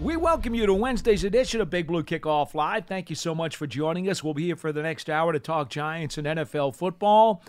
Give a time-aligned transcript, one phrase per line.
[0.00, 2.86] We welcome you to Wednesday's edition of Big Blue Kickoff Live.
[2.86, 4.24] Thank you so much for joining us.
[4.24, 7.42] We'll be here for the next hour to talk Giants and NFL football.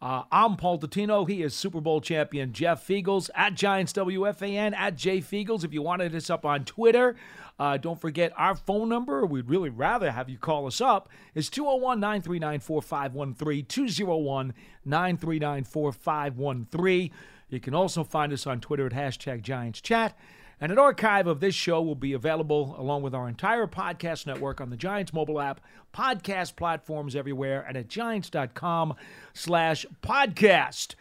[0.00, 1.28] Uh, I'm Paul Dottino.
[1.28, 5.64] He is Super Bowl champion Jeff Feagles at Giants WFAN at J Feagles.
[5.64, 7.16] If you wanted us up on Twitter,
[7.58, 9.26] uh, don't forget our phone number.
[9.26, 11.08] We'd really rather have you call us up.
[11.34, 13.66] Is 201 939 4513.
[13.66, 17.10] 201 939 4513.
[17.48, 20.16] You can also find us on Twitter at hashtag Giants Chat.
[20.60, 24.60] And an archive of this show will be available along with our entire podcast network
[24.60, 25.60] on the Giants mobile app,
[25.92, 28.94] podcast platforms everywhere, and at giants.com
[29.34, 30.94] slash podcast.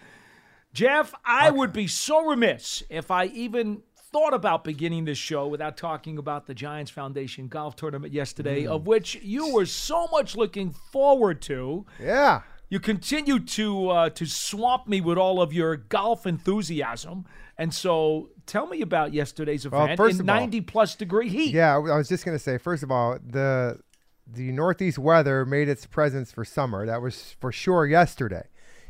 [0.73, 5.77] Jeff, I would be so remiss if I even thought about beginning this show without
[5.77, 10.71] talking about the Giants Foundation golf tournament yesterday, of which you were so much looking
[10.71, 11.85] forward to.
[11.97, 12.41] Yeah.
[12.69, 17.25] You continue to uh, to swamp me with all of your golf enthusiasm,
[17.57, 21.29] and so tell me about yesterday's Well, event first in of all- 90 plus degree
[21.29, 21.53] heat.
[21.53, 22.57] Yeah, I was just gonna say.
[22.57, 23.79] First of all, the
[24.27, 26.85] the northeast weather made its presence for summer.
[26.85, 28.47] That was for sure yesterday.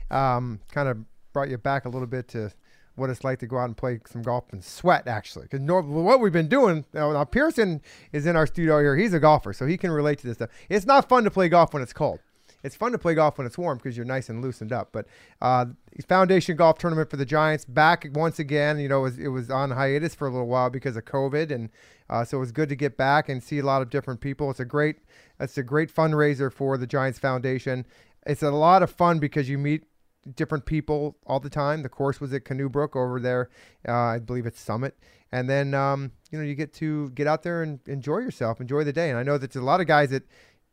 [0.10, 1.00] Um, kind of
[1.34, 2.52] brought you back a little bit to
[2.96, 5.08] what it's like to go out and play some golf and sweat.
[5.08, 7.82] Actually, because what we've been doing now, now, Pearson
[8.14, 8.96] is in our studio here.
[8.96, 10.50] He's a golfer, so he can relate to this stuff.
[10.70, 12.20] It's not fun to play golf when it's cold.
[12.66, 14.90] It's fun to play golf when it's warm because you're nice and loosened up.
[14.92, 15.06] But
[15.40, 15.68] uh,
[16.08, 18.80] Foundation Golf Tournament for the Giants back once again.
[18.80, 21.52] You know, it was, it was on hiatus for a little while because of COVID,
[21.52, 21.70] and
[22.10, 24.50] uh, so it was good to get back and see a lot of different people.
[24.50, 24.98] It's a great,
[25.40, 27.86] it's a great fundraiser for the Giants Foundation.
[28.26, 29.84] It's a lot of fun because you meet
[30.36, 31.84] different people all the time.
[31.84, 33.50] The course was at Canoe Brook over there.
[33.88, 34.98] Uh, I believe it's Summit.
[35.32, 38.84] And then, um, you know, you get to get out there and enjoy yourself, enjoy
[38.84, 39.10] the day.
[39.10, 40.24] And I know that there's a lot of guys that,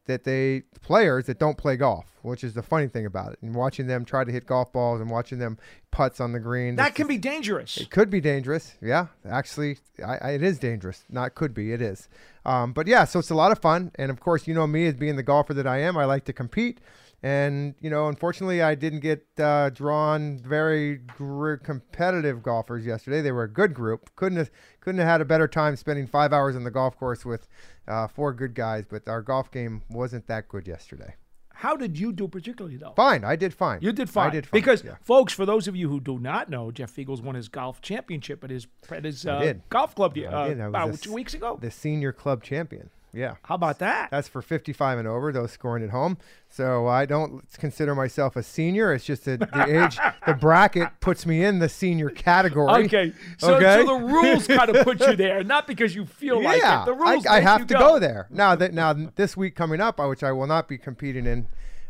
[0.06, 3.38] that they, players that don't play golf, which is the funny thing about it.
[3.42, 5.58] And watching them try to hit golf balls and watching them
[5.90, 6.76] putts on the green.
[6.76, 7.76] that can just- be dangerous.
[7.76, 8.74] it could be dangerous.
[8.82, 11.04] Yeah, actually, I, I, it is dangerous.
[11.08, 11.72] Not could be.
[11.72, 12.08] It is.
[12.44, 13.92] Um, but yeah, so it's a lot of fun.
[13.94, 15.96] And of course, you know me as being the golfer that I am.
[15.96, 16.80] I like to compete.
[17.22, 23.21] And you know, unfortunately, I didn't get uh, drawn very gr- competitive golfers yesterday.
[23.21, 24.10] They were a good group.
[24.16, 24.50] Couldn't have
[24.81, 27.47] couldn't have had a better time spending five hours on the golf course with
[27.87, 28.87] uh, four good guys.
[28.91, 31.15] But our golf game wasn't that good yesterday.
[31.55, 32.93] How did you do particularly, though?
[32.97, 33.78] Fine, I did fine.
[33.82, 34.31] You did fine.
[34.31, 34.61] I did fine.
[34.61, 34.97] Because, yeah.
[35.00, 38.43] folks, for those of you who do not know, Jeff Feagles won his golf championship
[38.43, 40.61] at his at his uh, golf club uh, did.
[40.61, 41.59] I was about two weeks ago.
[41.61, 42.91] the senior club champion.
[43.15, 43.34] Yeah.
[43.43, 44.11] How about that?
[44.11, 46.17] That's for 55 and over, those scoring at home.
[46.49, 48.93] So I don't consider myself a senior.
[48.93, 52.84] It's just that the age, the bracket puts me in the senior category.
[52.84, 53.84] Okay, so, Okay?
[53.84, 56.87] so the rules kind of put you there, not because you feel like yeah, it.
[56.87, 57.99] The rules I, I have to go.
[57.99, 58.55] there now.
[58.55, 61.49] That now this week coming up, which I will not be competing in,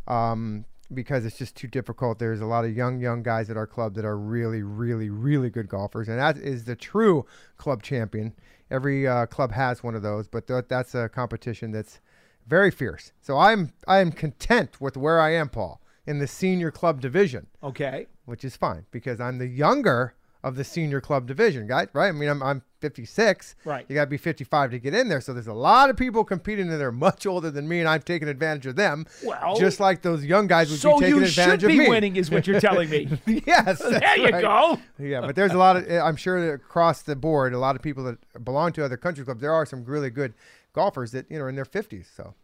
[0.08, 2.18] um, because it's just too difficult.
[2.18, 5.50] There's a lot of young young guys at our club that are really, really, really
[5.50, 8.34] good golfers, and that is the true club champion.
[8.72, 12.00] Every uh, club has one of those, but th- that's a competition that's
[12.46, 13.12] very fierce.
[13.20, 17.46] So I'm I am content with where I am, Paul, in the senior club division
[17.62, 18.06] Okay.
[18.24, 21.88] which is fine because I'm the younger of the senior club division, guys.
[21.92, 22.08] Right?
[22.08, 23.54] I mean, I'm, I'm 56.
[23.64, 23.86] Right.
[23.88, 25.20] You got to be 55 to get in there.
[25.20, 28.02] So there's a lot of people competing and they're much older than me, and I'm
[28.02, 29.06] taking advantage of them.
[29.24, 31.76] Well, just like those young guys would So be taking advantage of me.
[31.76, 33.08] So you should be winning, is what you're telling me.
[33.46, 33.78] yes.
[33.78, 34.42] there you right.
[34.42, 34.78] go.
[34.98, 37.82] Yeah, but there's a lot of, I'm sure that across the board, a lot of
[37.82, 40.34] people that belong to other country clubs, there are some really good
[40.72, 42.06] golfers that, you know, are in their 50s.
[42.16, 42.34] So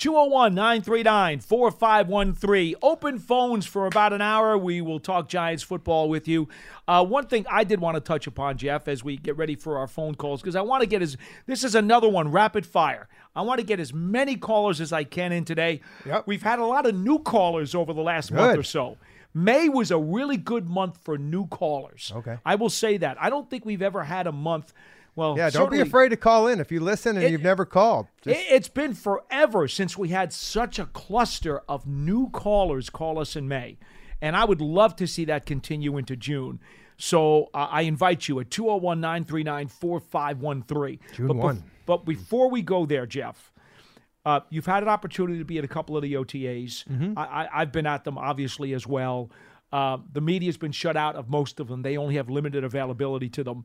[0.00, 2.74] 201 939 4513.
[2.80, 4.56] Open phones for about an hour.
[4.56, 6.48] We will talk Giants football with you.
[6.88, 9.76] Uh, one thing I did want to touch upon, Jeff, as we get ready for
[9.76, 13.08] our phone calls, because I want to get as this is another one rapid fire.
[13.36, 15.82] I want to get as many callers as I can in today.
[16.06, 16.26] Yep.
[16.26, 18.96] We've had a lot of new callers over the last month or so.
[19.34, 22.10] May was a really good month for new callers.
[22.16, 22.38] Okay.
[22.44, 23.20] I will say that.
[23.20, 24.72] I don't think we've ever had a month.
[25.16, 26.60] Well, yeah, don't be afraid to call in.
[26.60, 30.08] If you listen and It- you've never called, just, it- It's been forever since we
[30.08, 33.78] had such a cluster of new callers call us in May.
[34.22, 36.60] And I would love to see that continue into June.
[36.96, 40.98] So uh, I invite you at 201 939 4513.
[41.14, 41.64] June But, bef- 1.
[41.86, 43.52] but before we go there, Jeff,
[44.26, 46.84] uh, you've had an opportunity to be at a couple of the OTAs.
[46.86, 47.18] Mm-hmm.
[47.18, 49.30] I, I, I've been at them, obviously, as well.
[49.72, 53.28] Uh, the media's been shut out of most of them, they only have limited availability
[53.30, 53.64] to them.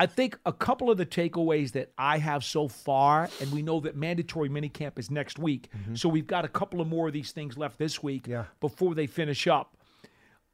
[0.00, 3.80] I think a couple of the takeaways that I have so far, and we know
[3.80, 5.94] that mandatory minicamp is next week, mm-hmm.
[5.94, 8.44] so we've got a couple of more of these things left this week Yeah.
[8.60, 9.76] before they finish up.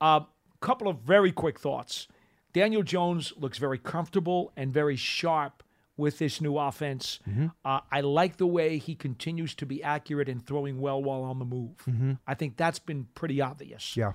[0.00, 0.24] A
[0.60, 2.08] couple of very quick thoughts.
[2.52, 5.62] Daniel Jones looks very comfortable and very sharp
[5.96, 7.20] with this new offense.
[7.30, 7.46] Mm-hmm.
[7.64, 11.38] Uh, I like the way he continues to be accurate and throwing well while on
[11.38, 11.76] the move.
[11.86, 12.14] Mm-hmm.
[12.26, 13.96] I think that's been pretty obvious.
[13.96, 14.14] Yeah.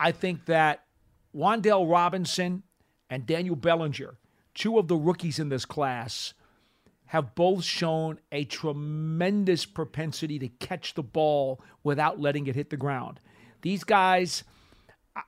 [0.00, 0.84] I think that
[1.32, 2.64] Wan'Dale Robinson
[3.08, 4.18] and Daniel Bellinger,
[4.54, 6.34] two of the rookies in this class,
[7.06, 12.76] have both shown a tremendous propensity to catch the ball without letting it hit the
[12.76, 13.20] ground.
[13.60, 14.44] These guys,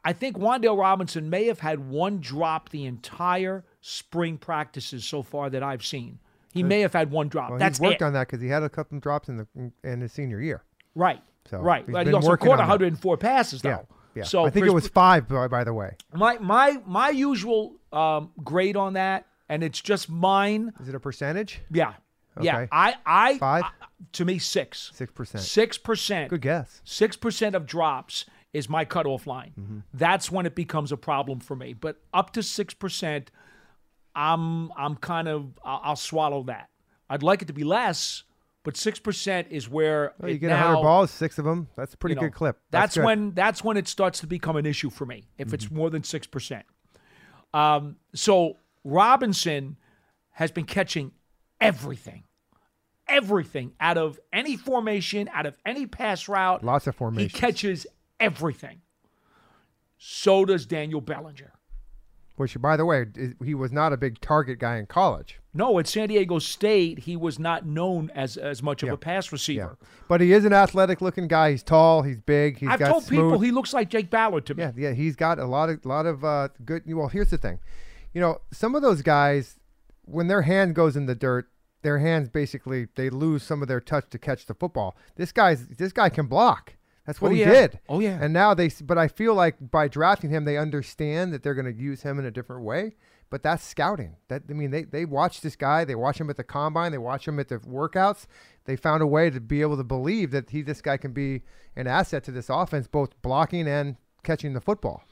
[0.05, 5.50] I- think Wan'Dale Robinson may have had one drop the entire spring practices so far
[5.50, 6.19] that I've seen.
[6.55, 7.50] He may have had one drop.
[7.50, 8.05] Well, That's he's worked it.
[8.05, 9.47] on that because he had a couple drops in the
[9.82, 10.62] in his senior year.
[10.94, 11.21] right.
[11.50, 11.85] So, right.
[11.85, 12.69] he's But he also caught on that.
[12.69, 13.69] 104 passes though.
[13.69, 13.82] Yeah.
[14.14, 14.25] Yeah.
[14.25, 15.96] So I think it was five, by, by the way.
[16.12, 20.72] My my my usual um, grade on that, and it's just mine.
[20.81, 21.61] Is it a percentage?
[21.70, 21.94] Yeah,
[22.40, 22.58] yeah.
[22.58, 22.69] Okay.
[22.72, 23.64] I I Five?
[23.64, 23.70] I-
[24.12, 24.90] to me six.
[24.94, 25.43] Six percent.
[25.44, 26.31] Six percent.
[26.31, 26.81] Good guess.
[26.84, 29.52] Six percent of drops is my cutoff line.
[29.58, 29.78] Mm-hmm.
[29.94, 31.72] That's when it becomes a problem for me.
[31.72, 33.31] But up to six percent,
[34.14, 36.69] I'm I'm kind of I'll, I'll swallow that.
[37.08, 38.25] I'd like it to be less,
[38.64, 41.69] but six percent is where Well, you get now, hundred balls, six of them.
[41.76, 42.58] That's a pretty you know, good clip.
[42.70, 43.00] That's, good.
[43.00, 43.06] Mm-hmm.
[43.06, 45.28] when that's when it starts to become an issue for me.
[45.38, 46.64] If it's more than six percent.
[47.52, 49.76] Um, so Robinson
[50.32, 51.12] has been catching
[51.61, 52.25] everything,
[53.06, 56.64] everything out of any formation, out of any pass route.
[56.64, 57.32] Lots of formations.
[57.32, 57.87] He catches
[58.19, 58.81] everything.
[59.99, 61.52] So does Daniel Bellinger.
[62.36, 63.06] Which, by the way,
[63.44, 65.38] he was not a big target guy in college.
[65.56, 68.94] No, at San Diego State, he was not known as as much of Yeah.
[68.94, 69.76] a pass receiver.
[69.81, 69.86] yeah.
[70.08, 71.52] But he is an athletic-looking guy.
[71.52, 72.02] He's tall.
[72.02, 72.58] He's big.
[72.58, 73.20] He's I've got told smooth.
[73.20, 74.64] people he looks like Jake Ballard to me.
[74.64, 76.82] Yeah, yeah, he's got a lot of lot of uh, good.
[76.92, 77.60] Well, here's the thing,
[78.12, 79.60] you know, some of those guys,
[80.04, 81.48] when their hand goes in the dirt,
[81.82, 84.96] their hands basically they lose some of their touch to catch the football.
[85.14, 86.75] This guy's this guy can block.
[87.06, 87.50] That's what Oh, he yeah.
[87.50, 87.80] did.
[87.88, 88.18] Oh, yeah.
[88.20, 91.72] And now they, but I feel like by drafting him, they understand that they're going
[91.72, 92.96] to use him in a different way.
[93.30, 94.16] But that's scouting.
[94.28, 95.84] That I mean, they they watch this guy.
[95.84, 96.92] They watch him at the combine.
[96.92, 98.26] They watch him at the workouts.
[98.64, 101.42] They found a way to be able to believe that he this guy can be
[101.74, 105.02] an asset to this offense, both blocking and catching the football.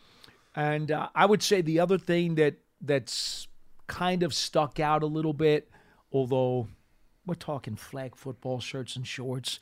[0.55, 3.49] And uh, I would say the other thing that that's
[3.89, 5.69] kind of stuck out a little bit,
[6.13, 6.69] although
[7.27, 9.59] we're talking flag football shirts and shorts,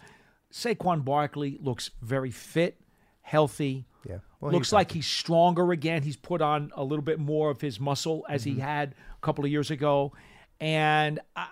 [0.53, 2.81] Saquon Barkley looks very fit,
[3.23, 3.87] healthy.
[4.09, 4.19] Yeah.
[4.41, 6.03] Well, looks he's like he's stronger again.
[6.03, 8.55] He's put on a little bit more of his muscle as Mm-hmm.
[8.55, 10.13] he had a couple of years ago.
[10.59, 11.47] And uh,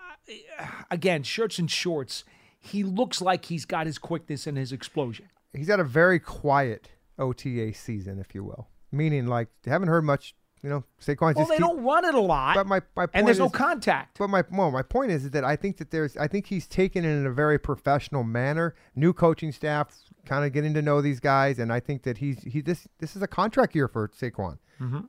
[0.91, 2.25] again, shirts and shorts,
[2.59, 5.29] he looks like he's got his quickness and his explosion.
[5.55, 8.69] he's had a very quiet OTA season, if you will.
[8.91, 10.35] Meaning, like, haven't heard much.
[10.62, 12.55] You know, Saquon's Well, they keep- don't run it a lot.
[12.56, 14.19] But my, my point and there's no contact.
[14.19, 17.05] But my well, my point is that I think that there's I think he's taken
[17.05, 18.75] it in a very professional manner.
[18.96, 19.94] New coaching staff,
[20.26, 23.14] kind of getting to know these guys, and I think that he's he this this
[23.14, 24.58] is a contract year for Saquon.
[24.81, 25.00] Mm-hmm.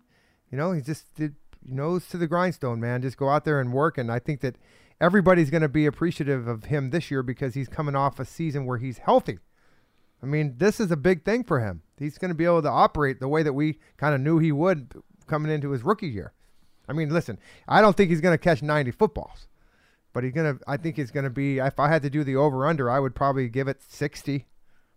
[0.51, 1.35] You know, he just did
[1.65, 3.01] nose to the grindstone, man.
[3.01, 4.55] Just go out there and work, and I think that
[5.01, 8.65] everybody's going to be appreciative of him this year because he's coming off a season
[8.65, 9.39] where he's healthy.
[10.21, 11.81] I mean, this is a big thing for him.
[11.97, 14.51] He's going to be able to operate the way that we kind of knew he
[14.51, 14.93] would
[15.29, 16.33] coming into his rookie year.
[16.87, 17.37] I mean, listen,
[17.67, 19.47] I don't think he's going to catch 90 footballs,
[20.11, 22.23] but he's going to, I think he's going to be, if I had to do
[22.23, 24.47] the over under, I would probably give it 60,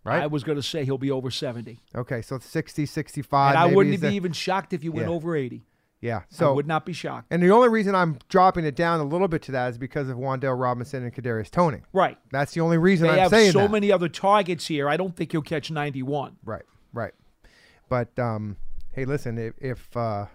[0.03, 0.23] right?
[0.23, 1.79] I was going to say he'll be over 70.
[1.95, 3.51] okay, so 60, 65.
[3.55, 5.13] and I wouldn't be the- even shocked if you went Yeah.
[5.13, 5.63] over 80.
[6.01, 7.27] Yeah, I so, would not be shocked.
[7.31, 10.09] and the only reason I'm dropping it down a little bit to that is because
[10.09, 11.79] of Wan'Dale Robinson and Kadarius Toney.
[11.93, 12.17] Right.
[12.29, 13.71] That's the only reason They I'm saying so that.
[13.71, 14.89] many other targets here.
[14.89, 16.35] I don't think he'll catch 91.
[16.43, 17.13] Right, right.
[17.87, 18.57] But um,
[18.93, 20.25] hey, listen, if, if uh,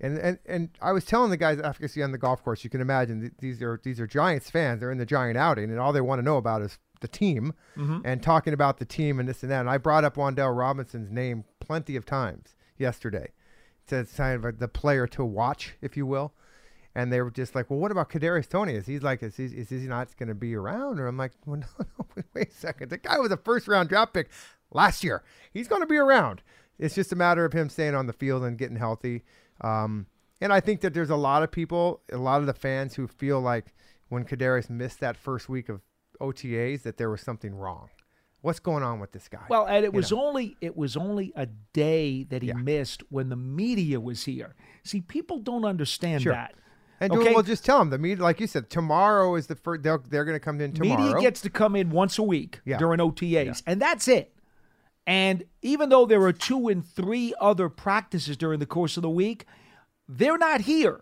[0.00, 2.80] and, and and I was telling the guys after on the golf course, you can
[2.80, 4.80] imagine th- these are these are Giants fans.
[4.80, 7.54] They're in the Giant outing, and all they want to know about is the team
[8.04, 9.60] and talking about the team and this and that.
[9.60, 13.32] And I brought up Wan'Dale Robinson's name plenty of times yesterday.
[13.90, 16.34] It's kind of the player to watch, if you will.
[16.94, 18.74] And they were just like, well, what about Kadarius Toney?
[18.74, 20.98] Is he like, is he, is he not going to be around?
[20.98, 22.90] Or I'm like, well, no, no, wait, wait a second.
[22.90, 24.28] The guy was a first round draft pick
[24.72, 25.22] last year.
[25.52, 26.42] He's going to be around.
[26.78, 29.22] It's just a matter of him staying on the field and getting healthy.
[29.60, 30.06] Um,
[30.40, 33.08] and I think that there's a lot of people, a lot of the fans who
[33.08, 33.74] feel like
[34.08, 35.80] when Kadarius missed that first week of
[36.20, 37.88] OTAs, that there was something wrong.
[38.40, 39.44] What's going on with this guy?
[39.50, 40.24] Well, and it You was know.
[40.24, 42.54] only it was only a day that he Yeah.
[42.54, 44.54] missed when the media was here.
[44.84, 46.32] See, people don't understand Sure.
[46.32, 46.54] that.
[47.00, 47.32] and okay.
[47.32, 49.82] well, just tell them the media, like you said, tomorrow is the first.
[49.84, 51.00] They're, they're going to come in tomorrow.
[51.02, 52.78] Media gets to come in once a week Yeah.
[52.78, 54.34] during OTAs, and that's it.
[55.08, 59.08] And even though there are two and three other practices during the course of the
[59.08, 59.46] week,
[60.06, 61.00] they're not here.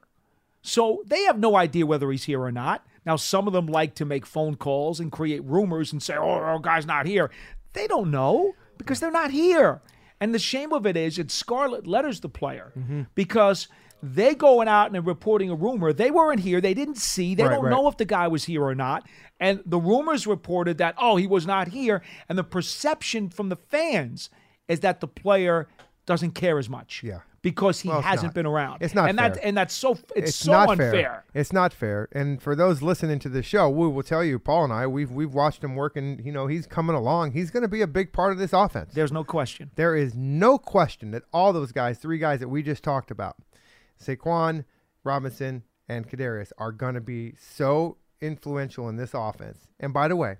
[0.62, 2.86] So they have no idea whether he's here or not.
[3.04, 6.22] Now, some of them like to make phone calls and create rumors and say, oh,
[6.30, 7.30] our guy's not here.
[7.72, 9.82] They don't know because they're not here.
[10.20, 13.02] And the shame of it is, it's scarlet letters the player Mm-hmm.
[13.16, 13.66] because
[14.02, 15.92] they going out and reporting a rumor.
[15.92, 16.60] They weren't here.
[16.60, 17.34] They didn't see.
[17.34, 17.70] They Right, don't right.
[17.70, 19.06] know if the guy was here or not.
[19.40, 22.02] And the rumors reported that, oh, he was not here.
[22.28, 24.30] And the perception from the fans
[24.68, 25.68] is that the player
[26.06, 27.02] doesn't care as much.
[27.02, 27.20] Yeah.
[27.42, 28.78] Because he Well, hasn't been around.
[28.82, 30.90] It's not and That, and that's so it's, so not unfair.
[30.90, 31.24] fair.
[31.32, 32.08] It's not fair.
[32.12, 35.12] And for those listening to the show, we will tell you, Paul and I, we've
[35.12, 37.32] we've watched him work, and you know he's coming along.
[37.32, 38.94] He's going to be a big part of this offense.
[38.94, 39.70] There's no question.
[39.76, 43.36] There is no question that all those guys, three guys that we just talked about,
[44.02, 44.64] Saquon,
[45.04, 49.68] Robinson, and Kadarius, are going to be so influential in this offense.
[49.80, 50.36] And by the way,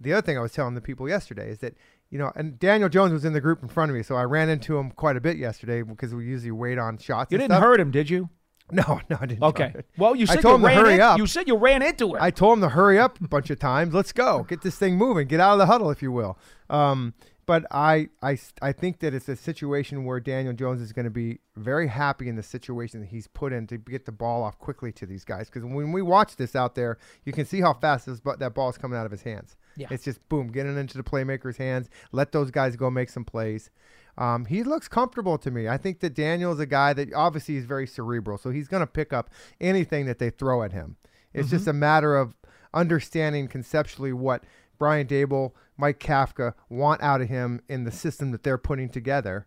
[0.00, 1.74] the other thing I was telling the people yesterday is that
[2.08, 4.22] you know, and Daniel Jones was in the group in front of me, so I
[4.22, 7.32] ran into him quite a bit yesterday because we usually wait on shots.
[7.32, 7.62] You didn't stuff.
[7.62, 8.28] hurt him, did you?
[8.72, 9.44] No, no, I didn't.
[9.44, 9.72] Okay.
[9.96, 11.18] Well, you I said told you him to ran hurry in- up.
[11.18, 12.20] You said you ran into it.
[12.20, 13.94] I told him to hurry up a bunch of times.
[13.94, 14.42] Let's go.
[14.42, 15.28] Get this thing moving.
[15.28, 16.36] Get out of the huddle, if you will.
[16.68, 17.14] Um,
[17.46, 21.10] but I, I, I think that it's a situation where Daniel Jones is going to
[21.10, 24.58] be very happy in the situation that he's put in to get the ball off
[24.58, 25.48] quickly to these guys.
[25.48, 28.68] Because when we watch this out there, you can see how fast this, that ball
[28.68, 29.56] is coming out of his hands.
[29.76, 29.86] Yeah.
[29.90, 31.88] It's just boom, getting into the playmaker's hands.
[32.10, 33.70] Let those guys go make some plays.
[34.18, 35.68] Um, he looks comfortable to me.
[35.68, 38.80] I think that Daniel is a guy that obviously is very cerebral, so he's going
[38.80, 40.96] to pick up anything that they throw at him.
[41.34, 42.34] It's just a matter of
[42.72, 44.42] understanding conceptually what
[44.78, 49.46] Brian Daboll, Mike Kafka want out of him in the system that they're putting together.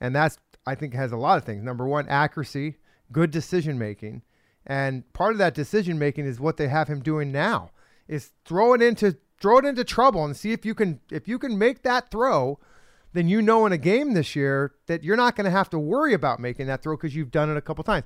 [0.00, 1.62] And that's, I think, has a lot of things.
[1.62, 2.76] Number one, accuracy,
[3.12, 4.22] good decision making.
[4.66, 7.70] And part of that decision making is what they have him doing now
[8.06, 11.38] is throw it into throw it into trouble and see if you can if you
[11.38, 12.58] can make that throw
[13.12, 15.78] then you know in a game this year that you're not going to have to
[15.78, 18.04] worry about making that throw because you've done it a couple times.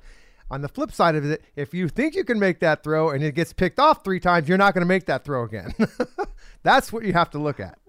[0.51, 3.23] On the flip side of it, if you think you can make that throw and
[3.23, 5.73] it gets picked off three times, you're not going to make that throw again.
[6.63, 7.79] That's what you have to look at.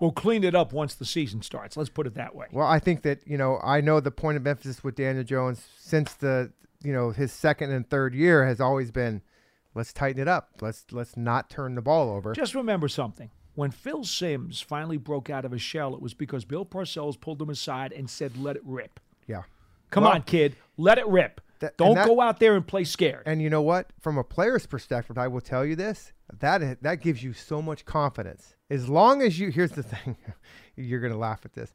[0.00, 1.76] We'll clean it up once the season starts.
[1.76, 2.46] Let's put it that way.
[2.50, 5.64] Well, I think that you know I know the point of emphasis with Daniel Jones
[5.78, 9.22] since the you know his second and third year has always been
[9.74, 10.48] let's tighten it up.
[10.60, 12.32] Let's let's not turn the ball over.
[12.32, 13.30] Just remember something.
[13.54, 17.40] When Phil Simms finally broke out of his shell, it was because Bill Parcells pulled
[17.40, 18.98] him aside and said, "Let it rip.
[19.28, 19.42] Yeah.
[19.90, 21.40] Come Well, on, kid, let it rip.
[21.62, 23.90] That- Don't that- go out there and play scared." And you know what?
[24.00, 27.84] From a player's perspective, I will tell you this: that that gives you so much
[27.84, 28.54] confidence.
[28.70, 30.16] As long as you, here's the thing,
[30.76, 31.72] you're gonna laugh at this.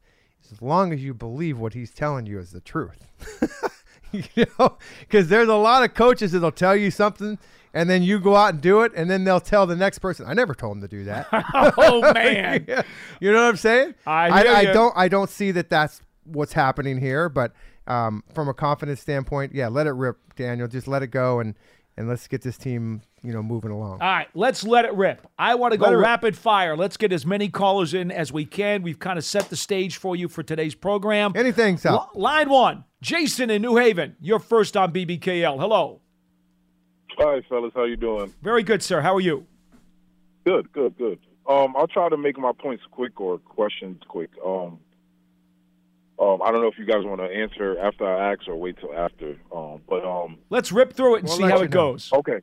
[0.52, 3.06] As long as you believe what he's telling you is the truth,
[4.12, 7.38] you know, because there's a lot of coaches that'll tell you something,
[7.74, 10.26] and then you go out and do it, and then they'll tell the next person,
[10.26, 11.26] "I never told him to do that."
[11.76, 12.82] oh man, Yeah.
[13.20, 13.94] You know what I'm saying?
[14.06, 17.52] I hear I, don't I don't see that that's what's happening here, but
[17.88, 20.68] um, from a confidence standpoint, yeah, let it rip, Daniel.
[20.68, 21.54] Just let it go and
[21.96, 23.94] and let's get this team, you know, moving along.
[23.94, 25.26] All right, let's let it rip.
[25.36, 26.02] I want to go Let rip.
[26.04, 26.76] rapid fire.
[26.76, 28.82] Let's get as many callers in as we can.
[28.82, 31.32] We've kind of set the stage for you for today's program.
[31.34, 31.84] Anything, up.
[31.86, 34.14] L- line one, Jason in New Haven.
[34.20, 35.58] You're first on BBKL.
[35.58, 36.00] Hello.
[37.18, 37.72] Hi, fellas.
[37.74, 38.32] How you doing?
[38.42, 39.00] Very good, sir.
[39.00, 39.44] How are you?
[40.46, 41.18] Good, good, good.
[41.48, 44.30] Um, I'll try to make my points quick or questions quick.
[44.46, 44.78] Um,
[46.20, 48.78] um, I don't know if you guys want to answer after I ask or wait
[48.78, 49.36] till after.
[49.54, 51.92] Um, but um, Let's rip through it and We'll see how it know.
[51.92, 52.12] goes.
[52.12, 52.40] okay,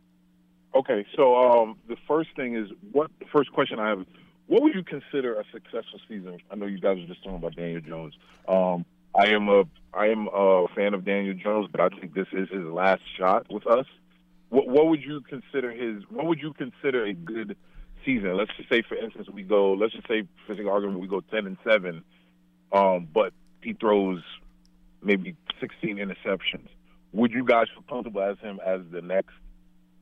[0.74, 1.06] okay.
[1.16, 4.08] So um, the first thing is what the first question I have is
[4.48, 6.40] what would you consider a successful season?
[6.52, 8.14] I know you guys were just talking about Daniel Jones.
[8.48, 8.86] Um,
[9.18, 9.64] I am a
[9.94, 13.48] I am a fan of Daniel Jones, but I think this is his last shot
[13.50, 13.86] with us.
[14.50, 16.04] What, what would you consider his?
[16.10, 17.58] What would you consider a good
[18.06, 18.38] season?
[18.38, 19.74] Let's just say, for instance, we go.
[19.74, 22.04] Let's just say, for sake of argument, we go ten and seven,
[22.72, 23.34] um, but
[23.66, 24.22] he throws
[25.04, 26.68] maybe sixteen interceptions.
[27.12, 29.34] Would you guys feel comfortable as him as the next?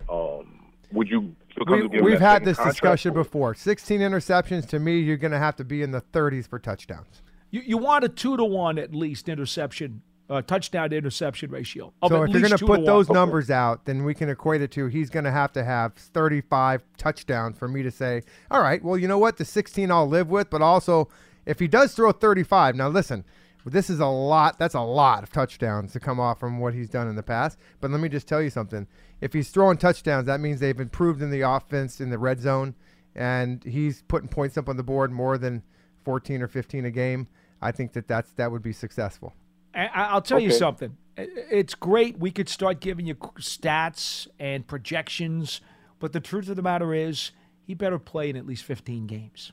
[0.10, 1.89] Um, would you feel We, comfortable?
[1.89, 2.75] giving we've had this contract?
[2.75, 3.55] discussion before.
[3.55, 7.22] 16 interceptions to me, you're going to have to be in the 30s for touchdowns.
[7.51, 11.93] You, you want a two to one at least interception, uh, touchdown to interception ratio.
[12.01, 12.86] Of So if you're going to two put one.
[12.86, 15.93] those numbers out, then we can equate it to he's going to have to have
[15.96, 19.38] 35 touchdowns for me to say, all right, well, you know what?
[19.38, 21.10] The 16 I'll live with, but also
[21.46, 23.24] if he does throw 35, now listen,
[23.65, 24.60] this is a lot.
[24.60, 27.58] That's a lot of touchdowns to come off from what he's done in the past.
[27.79, 28.88] But let me just tell you something.
[29.22, 32.75] If he's throwing touchdowns, that means they've improved in the offense in the red zone,
[33.15, 35.63] and he's putting points up on the board more than
[36.03, 37.27] 14 or 15 a game.
[37.62, 39.34] I think that that's that would be successful.
[39.74, 40.98] I- I'll tell you something.
[41.15, 42.17] It's great.
[42.17, 45.62] We could start giving you stats and projections,
[46.00, 47.32] but the truth of the matter is,
[47.65, 49.51] he better play in at least 15 games.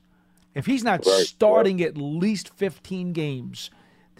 [0.54, 3.70] If he's not Right, starting at least 15 games,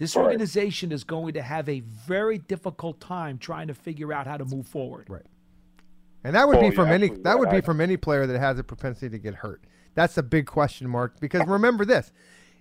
[0.01, 0.23] this Right.
[0.23, 4.45] organization is going to have a very difficult time trying to figure out how to
[4.45, 5.05] move forward.
[5.09, 5.25] Right.
[6.23, 7.23] And that would Oh, be yeah, from any absolutely.
[7.23, 9.63] that would be from any player that has a propensity to get hurt.
[9.93, 12.11] That's a big question mark because remember this: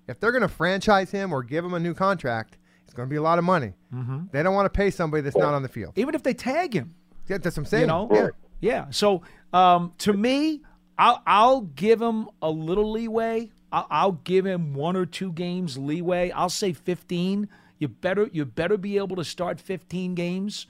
[0.08, 3.10] if they're going to franchise him or give him a new contract, it's going to
[3.10, 3.72] be a lot of money.
[3.94, 4.24] Mm-hmm.
[4.32, 5.92] They don't want to pay somebody that's not on the field.
[5.96, 6.94] Even if they tag him,
[7.28, 7.82] Yeah, that's what I'm saying.
[7.82, 8.28] you know, yeah.
[8.60, 8.86] yeah.
[8.90, 10.62] So um, to me,
[10.98, 13.50] I'll I'll give him a little leeway.
[13.72, 16.30] I'll, I'll give him one or two games leeway.
[16.30, 17.48] I'll say 15.
[17.78, 20.66] You better you better be able to start 15 games.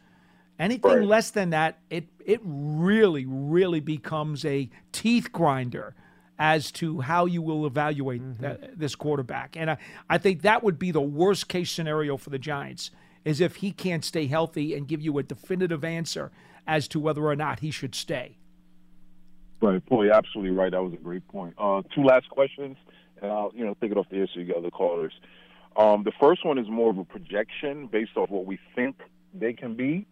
[0.58, 1.02] Anything Right.
[1.04, 5.94] less than that, it it really really becomes a teeth grinder
[6.38, 9.56] as to how you will evaluate that, this quarterback.
[9.58, 9.76] And I,
[10.08, 12.90] I think that would be the worst case scenario for the Giants
[13.26, 16.30] is if he can't stay healthy and give you a definitive answer
[16.66, 18.38] as to whether or not he should stay.
[19.60, 20.70] Right, Paul, you're absolutely right.
[20.72, 21.52] That was a great point.
[21.58, 22.78] Uh, two last questions,
[23.22, 25.12] and I'll you know take it off the so you get other callers.
[25.76, 28.96] Um, the first one is more of a projection based off what we think
[29.32, 30.06] they can be,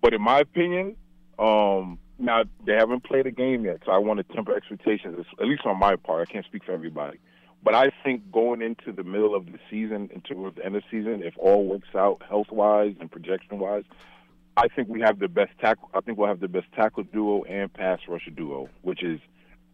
[0.00, 0.96] but in my opinion,
[1.38, 5.26] um, now they haven't played a game yet, so I want to temper expectations.
[5.40, 7.18] At least on my part, I can't speak for everybody,
[7.62, 10.98] but I think going into the middle of the season, towards the end of the
[10.98, 13.84] season, if all works out health wise and projection wise,
[14.56, 15.90] I think we have the best tackle.
[15.92, 19.20] I think we'll have the best tackle duo and pass rusher duo, which is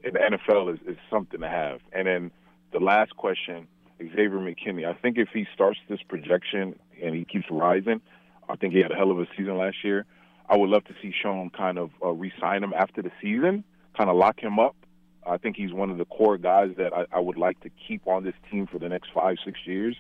[0.02, 1.81] in the NFL is, is something to have.
[1.92, 2.31] And then
[2.73, 3.67] the last question,
[3.99, 4.87] Xavier McKinney.
[4.87, 8.00] I think if he starts this projection and he keeps rising,
[8.49, 10.07] I think he had a hell of a season last year.
[10.49, 13.64] I would love to see Sean kind of uh, re-sign him after the season,
[13.97, 14.76] kind of lock him up.
[15.25, 18.07] I think he's one of the core guys that I, I would like to keep
[18.09, 19.97] on this team for the next five, six years.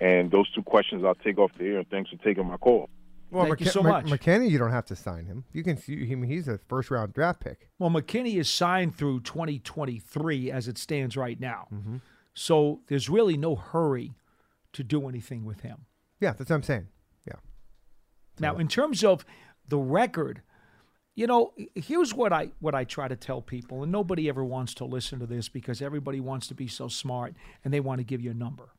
[0.00, 1.78] And those two questions I'll take off the air.
[1.78, 2.90] And thanks for taking my call.
[3.30, 4.06] Well, Thank you so Mc- much.
[4.06, 5.44] McKinney, you don't have to sign him.
[5.52, 5.76] You can.
[5.76, 6.22] see him.
[6.22, 7.68] He's a first round draft pick.
[7.78, 11.68] Well, McKinney is signed through 2023 as it stands right now.
[12.34, 14.14] So there's really no hurry
[14.72, 15.86] to do anything with him.
[16.20, 16.88] Yeah, that's what I'm saying.
[17.26, 17.36] Yeah.
[18.40, 19.24] Now, in terms of
[19.68, 20.42] the record,
[21.14, 24.74] you know, here's what I what I try to tell people, and nobody ever wants
[24.74, 28.04] to listen to this because everybody wants to be so smart and they want to
[28.04, 28.70] give you a number.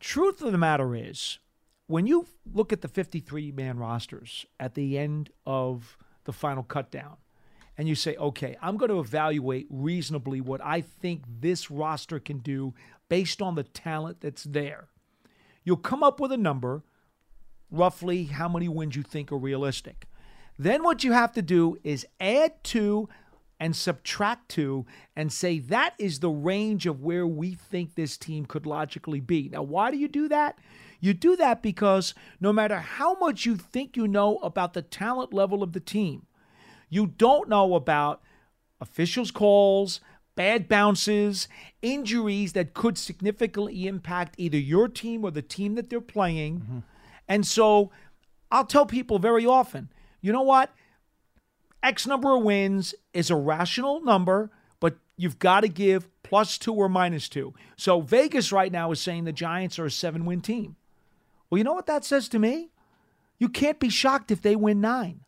[0.00, 1.38] Truth of the matter is,
[1.86, 6.90] when you look at the 53 man rosters at the end of the final cut
[6.90, 7.16] down,
[7.76, 12.38] and you say, okay, I'm going to evaluate reasonably what I think this roster can
[12.38, 12.74] do
[13.08, 14.88] based on the talent that's there,
[15.64, 16.82] you'll come up with a number
[17.70, 20.06] roughly how many wins you think are realistic.
[20.58, 23.08] Then what you have to do is add two
[23.58, 28.46] and subtract two and say that is the range of where we think this team
[28.46, 29.48] could logically be.
[29.48, 30.58] Now, why do you do that?
[31.00, 35.32] You do that because no matter how much you think you know about the talent
[35.32, 36.26] level of the team,
[36.94, 38.22] you don't know about
[38.80, 40.00] officials' calls,
[40.36, 41.48] bad bounces,
[41.82, 46.60] injuries that could significantly impact either your team or the team that they're playing.
[46.60, 46.78] Mm-hmm.
[47.28, 47.90] And so
[48.50, 49.88] I'll tell people very often,
[50.20, 50.72] you know what?
[51.82, 56.72] X number of wins is a rational number, but you've got to give plus two
[56.72, 57.54] or minus two.
[57.76, 60.76] So Vegas right now is saying the Giants are a seven win team.
[61.50, 62.70] Well, you know what that says to me?
[63.38, 65.24] You can't be shocked if they win nine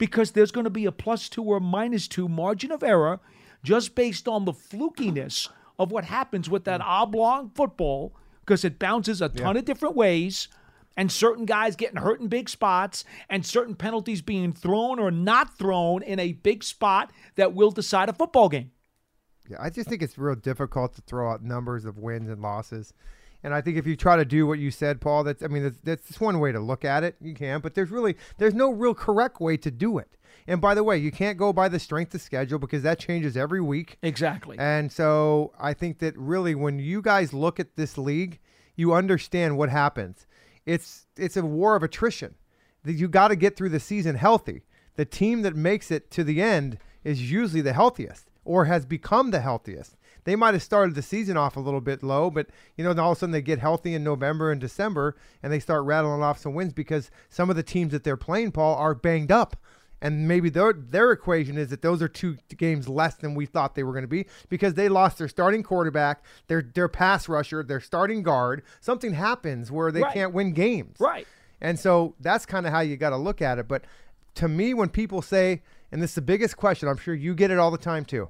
[0.00, 3.20] because there's going to be a plus two or minus two margin of error
[3.62, 6.86] just based on the flukiness of what happens with that mm.
[6.86, 10.48] oblong football because it bounces a ton of different ways
[10.96, 15.56] and certain guys getting hurt in big spots and certain penalties being thrown or not
[15.56, 18.70] thrown in a big spot that will decide a football game.
[19.50, 22.94] Yeah, I just think it's real difficult to throw out numbers of wins and losses.
[23.42, 25.62] And I think if you try to do what you said, Paul, that's I mean
[25.62, 27.16] that's, that's just one way to look at it.
[27.20, 30.16] You can, but there's really there's no real correct way to do it.
[30.46, 33.36] And by the way, you can't go by the strength of schedule because that changes
[33.36, 33.98] every week.
[34.02, 34.56] Exactly.
[34.58, 38.38] And so I think that really when you guys look at this league,
[38.76, 40.26] you understand what happens.
[40.66, 42.34] It's it's a war of attrition.
[42.84, 44.62] That you got to get through the season healthy.
[44.96, 49.30] The team that makes it to the end is usually the healthiest or has become
[49.30, 49.96] the healthiest.
[50.30, 53.02] They might have started the season off a little bit low, but you know, then
[53.04, 56.22] all of a sudden they get healthy in November and December and they start rattling
[56.22, 59.56] off some wins because some of the teams that they're playing, Paul, are banged up.
[60.00, 63.74] And maybe their their equation is that those are two games less than we thought
[63.74, 67.64] they were going to be because they lost their starting quarterback, their their pass rusher,
[67.64, 68.62] their starting guard.
[68.80, 70.14] Something happens where they Right.
[70.14, 70.98] can't win games.
[71.00, 71.26] Right.
[71.60, 73.66] And so that's kind of how you got to look at it.
[73.66, 73.82] But
[74.36, 77.50] to me, when people say, and this is the biggest question, I'm sure you get
[77.50, 78.28] it all the time too.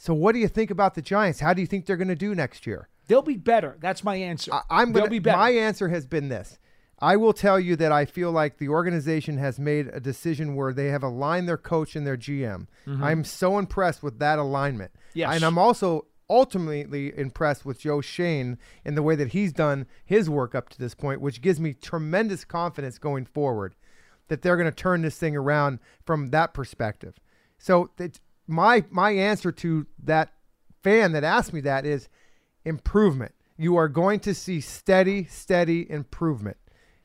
[0.00, 1.40] So what do you think about the Giants?
[1.40, 2.88] How do you think they're going to do next year?
[3.06, 3.76] They'll be better.
[3.80, 4.50] That's my answer.
[4.54, 5.36] I, I'm They'll be better.
[5.36, 6.58] My answer has been this.
[7.00, 10.72] I will tell you that I feel like the organization has made a decision where
[10.72, 12.66] they have aligned their coach and their GM.
[12.86, 13.04] Mm-hmm.
[13.04, 14.92] I'm so impressed with that alignment.
[15.12, 15.34] Yes.
[15.34, 20.30] And I'm also ultimately impressed with Joe Schoen and the way that he's done his
[20.30, 23.74] work up to this point, which gives me tremendous confidence going forward
[24.28, 27.20] that they're going to turn this thing around from that perspective.
[27.58, 30.32] So it's my my answer to that
[30.82, 32.08] fan that asked me that is
[32.64, 33.32] improvement.
[33.56, 36.56] You are going to see steady, steady improvement.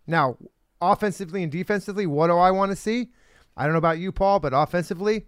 [0.08, 0.38] Now,
[0.82, 3.10] offensively and defensively, what do I want to see?
[3.58, 5.26] I don't know about you, Paul, but offensively,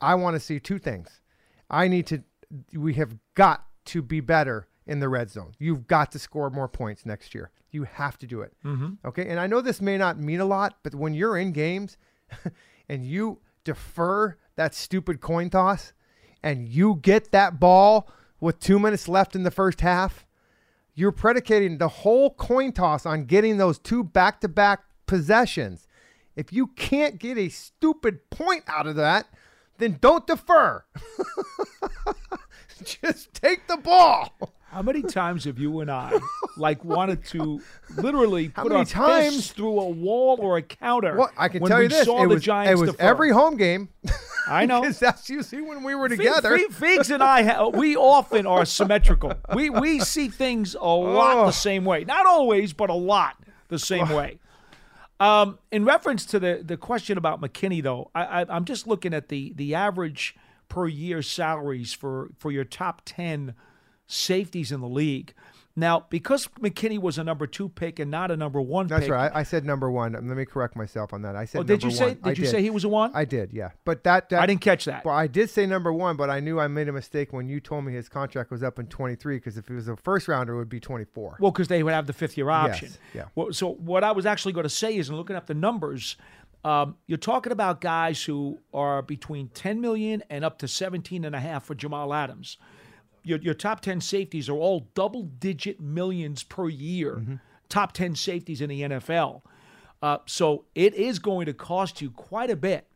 [0.00, 1.20] I want to see two things.
[1.70, 2.22] I need to,
[2.74, 5.52] we have got to be better in the red zone.
[5.58, 7.50] You've got to score more points next year.
[7.70, 8.52] You have to do it.
[8.64, 9.06] Mm-hmm.
[9.06, 9.28] Okay.
[9.28, 11.96] And I know this may not mean a lot, but when you're in games
[12.88, 15.92] and you defer that stupid coin toss
[16.42, 20.26] and you get that ball with two minutes left in the first half,
[20.94, 25.88] you're predicating the whole coin toss on getting those two back to back possessions.
[26.36, 29.26] If you can't get a stupid point out of that,
[29.78, 30.84] then don't defer.
[32.84, 34.34] Just take the ball.
[34.74, 36.12] How many times have you and I
[36.56, 37.60] like wanted to
[37.96, 41.16] literally How put many our times- fists through a wall or a counter?
[41.16, 42.90] Well, I can when tell we you this: saw it the was, Giants it was
[42.90, 43.02] defer.
[43.02, 43.88] every home game.
[44.48, 44.80] I know.
[44.84, 46.58] Because that's usually when we were together.
[46.70, 49.32] Figs and I, ha- we often are symmetrical.
[49.54, 51.46] We we see things a lot Oh.
[51.46, 52.04] the same way.
[52.04, 53.36] Not always, but a lot
[53.68, 54.38] the same way.
[55.20, 59.14] Um, in reference to the the question about McKinney, though, I, I, I'm just looking
[59.14, 60.34] at the the average
[60.68, 63.54] per year salaries for for your top ten
[64.06, 65.34] safeties in the league.
[65.76, 69.10] Now, because McKinney was a number two pick and not a number one That's pick.
[69.10, 69.32] right.
[69.34, 70.12] I, I said number one.
[70.12, 71.34] Let me correct myself on that.
[71.34, 71.58] I said.
[71.58, 72.06] Oh, did number you say?
[72.06, 72.14] one.
[72.14, 73.10] Did I you say he was a one?
[73.12, 73.52] I did.
[73.52, 75.04] Yeah, but that, that I didn't catch that.
[75.04, 77.58] Well, I did say number one, but I knew I made a mistake when you
[77.58, 79.36] told me his contract was up in 23.
[79.36, 81.38] Because if it was a first rounder, it would be 24.
[81.40, 82.90] Well, because they would have the fifth year option.
[83.12, 83.24] yeah.
[83.34, 86.16] Well, so what I was actually going to say is, in looking up the numbers,
[86.62, 91.34] um, you're talking about guys who are between 10 million and up to 17 and
[91.34, 92.58] a half for Jamal Adams.
[93.24, 97.16] Your, your top 10 safeties are all double digit millions per year.
[97.16, 97.34] Mm-hmm.
[97.68, 99.42] Top 10 safeties in the NFL.
[100.02, 102.86] Uh, so it is going to cost you quite a bit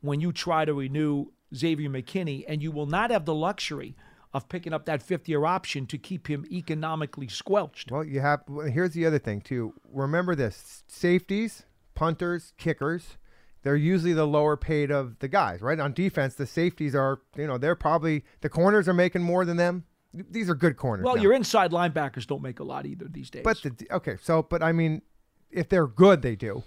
[0.00, 3.96] when you try to renew Xavier McKinney, and you will not have the luxury
[4.34, 7.90] of picking up that fifth year option to keep him economically squelched.
[7.90, 8.42] Well, you have.
[8.48, 9.74] Well, here's the other thing too.
[9.90, 13.16] Remember this: safeties, punters, kickers.
[13.62, 15.78] They're usually the lower paid of the guys, right?
[15.78, 19.56] On defense, the safeties are, you know, they're probably the corners are making more than
[19.56, 19.84] them.
[20.14, 21.04] These are good corners.
[21.04, 21.22] Well, now.
[21.22, 23.42] your inside linebackers don't make a lot either these days.
[23.44, 25.02] But the okay, so but I mean,
[25.50, 26.62] if they're good, they do.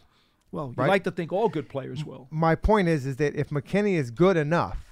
[0.52, 0.90] well, you right.
[0.90, 2.28] like to think all good players will.
[2.30, 4.92] My point is, is that if McKinney is good enough,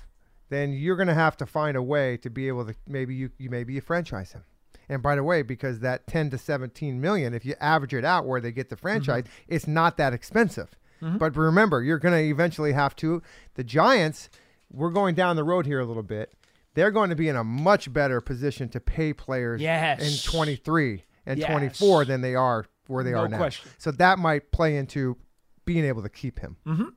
[0.49, 3.29] then you're going to have to find a way to be able to maybe you,
[3.37, 4.43] you maybe you franchise him.
[4.89, 8.25] And by the way, because that 10 to 17 million, if you average it out
[8.25, 8.81] where they get the mm-hmm.
[8.81, 10.69] franchise, it's not that expensive.
[11.01, 11.17] Mm-hmm.
[11.17, 13.21] But remember, you're going to eventually have to.
[13.55, 14.29] The Giants,
[14.71, 16.33] we're going down the road here a little bit.
[16.75, 20.01] They're going to be in a much better position to pay players Yes.
[20.25, 21.49] in 23 and Yes.
[21.49, 23.37] 24 than they are where they No are now.
[23.37, 23.69] question.
[23.77, 25.17] So that might play into
[25.65, 26.57] being able to keep him.
[26.65, 26.89] Mm-hmm.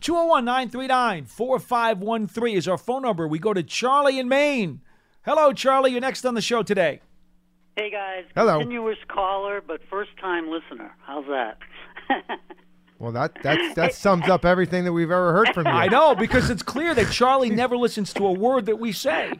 [0.00, 3.26] 201 939 4513 is our phone number.
[3.28, 4.80] We go to Charlie in Maine.
[5.24, 5.92] Hello, Charlie.
[5.92, 7.00] You're next on the show today.
[7.76, 8.58] Hey guys, Hello.
[8.58, 10.90] continuous caller but first time listener.
[11.06, 11.58] How's that?
[12.98, 15.72] Well, that that's, that sums up everything that we've ever heard from you.
[15.72, 19.32] I know, because it's clear that Charlie never listens to a word that we say.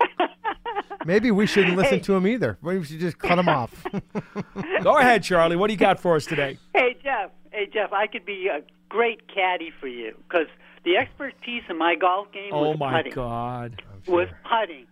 [1.05, 2.59] Maybe we shouldn't listen to him either.
[2.63, 3.85] Maybe we should just cut him off.
[4.83, 5.57] Go ahead, Charlie.
[5.57, 6.59] What do you got for us today?
[6.75, 10.47] hey Jeff, hey Jeff, I could be a great caddy for you because
[10.85, 13.13] the expertise in my golf game Oh, was my putting.
[13.13, 13.83] God.
[14.07, 14.87] Was putting.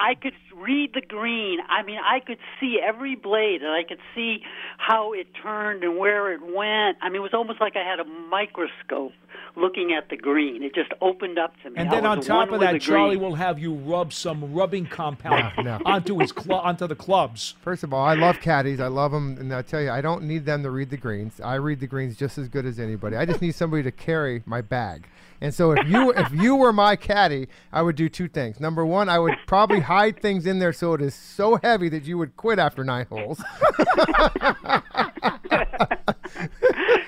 [0.00, 1.58] I could read the green.
[1.68, 4.38] I mean, I could see every blade, and I could see
[4.78, 6.96] how it turned and where it went.
[7.02, 9.12] I mean, it was almost like I had a microscope
[9.56, 10.62] looking at the green.
[10.62, 11.76] It just opened up to me.
[11.78, 13.20] And I then on top of that, Charlie green.
[13.28, 15.80] will have you rub some rubbing compound No, no.
[15.84, 17.54] onto his cl- onto the clubs.
[17.62, 18.80] First of all, I love caddies.
[18.80, 21.40] I love them, and I tell you, I don't need them to read the greens.
[21.40, 23.16] I read the greens just as good as anybody.
[23.16, 25.06] I just need somebody to carry my bag.
[25.42, 28.60] And so, if you if you were my caddy, I would do two things.
[28.60, 32.04] Number one, I would probably hide things in there so it is so heavy that
[32.04, 33.42] you would quit after nine holes.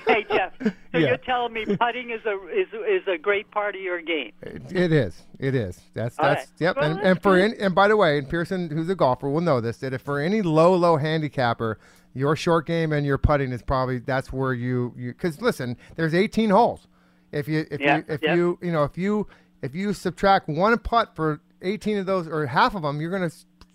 [0.07, 0.99] hey Jeff, so Yeah.
[1.07, 4.33] you're telling me putting is a is is a great part of your game.
[4.41, 5.23] It, it is.
[5.39, 5.79] It is.
[5.93, 6.49] That's All that's right.
[6.59, 6.75] yep.
[6.75, 9.29] Well, and, that's and for any, and by the way, and Pearson, who's a golfer,
[9.29, 11.79] will know this that if for any low low handicapper,
[12.13, 16.13] your short game and your putting is probably that's where you you because listen, there's
[16.13, 16.87] 18 holes.
[17.31, 18.35] If you if Yeah, you if yeah.
[18.35, 19.27] you you know if you
[19.61, 23.31] if you subtract one putt for 18 of those or half of them, you're gonna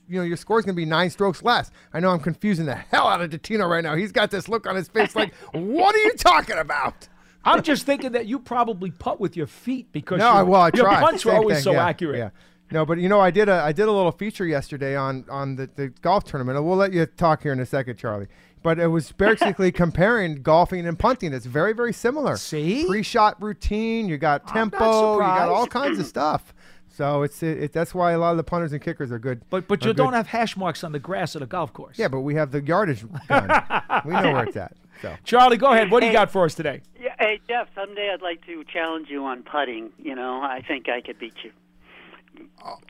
[0.08, 1.70] you know your score's gonna be nine strokes less.
[1.92, 3.94] I know I'm confusing the hell out of Dottino right now.
[3.94, 7.08] He's got this look on his face like, what are you talking about?
[7.44, 10.70] I'm just thinking that you probably putt with your feet because No, your, well, I
[10.74, 11.00] your tried.
[11.00, 12.18] punts are Same always thing, so yeah, accurate.
[12.18, 12.30] Yeah.
[12.70, 15.56] No, but you know, I did a I did a little feature yesterday on on
[15.56, 16.62] the, the golf tournament.
[16.62, 18.26] We'll let you talk here in a second, Charlie.
[18.62, 21.32] But it was basically comparing golfing and punting.
[21.32, 22.36] It's very very similar.
[22.36, 22.84] See?
[22.86, 24.08] pre-shot routine.
[24.08, 25.14] You got tempo.
[25.14, 26.52] You got all kinds of stuff.
[26.98, 29.40] So it's it, it, that's why a lot of the punters and kickers are good.
[29.50, 30.16] But but are you don't good.
[30.16, 31.96] have hash marks on the grass at a golf course.
[31.96, 33.48] Yeah, but we have the yardage gun.
[34.04, 34.76] we know where it's at.
[35.00, 35.92] So Charlie, go ahead.
[35.92, 36.14] What do you Hey.
[36.18, 36.82] got for us today?
[37.00, 39.90] Yeah, hey Jeff, someday I'd like to challenge you on putting.
[40.02, 41.52] You know, I think I could beat you.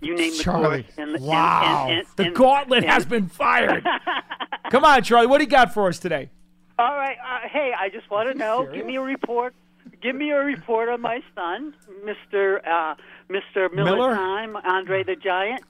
[0.01, 0.83] You name the Charlie.
[0.85, 0.94] course.
[0.97, 1.87] And, and- Wow.
[1.90, 3.87] and- and- the and- gauntlet and- has been fired.
[4.71, 5.27] Come on, Charlie.
[5.27, 6.31] What do you got for us today?
[6.79, 7.18] All right.
[7.18, 8.66] Uh, hey, I just want to know.
[8.73, 9.55] Give me a report.
[10.01, 12.94] Give me a report on my son, Mister uh,
[13.29, 14.14] Mister Miller, Miller?
[14.14, 15.62] Time, Andre the Giant.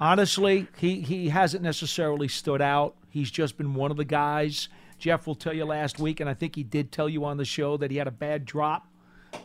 [0.00, 2.96] Honestly, he, he hasn't necessarily stood out.
[3.10, 4.68] He's just been one of the guys.
[4.98, 7.44] Jeff will tell you last week, and I think he did tell you on the
[7.44, 8.86] show that he had a bad drop.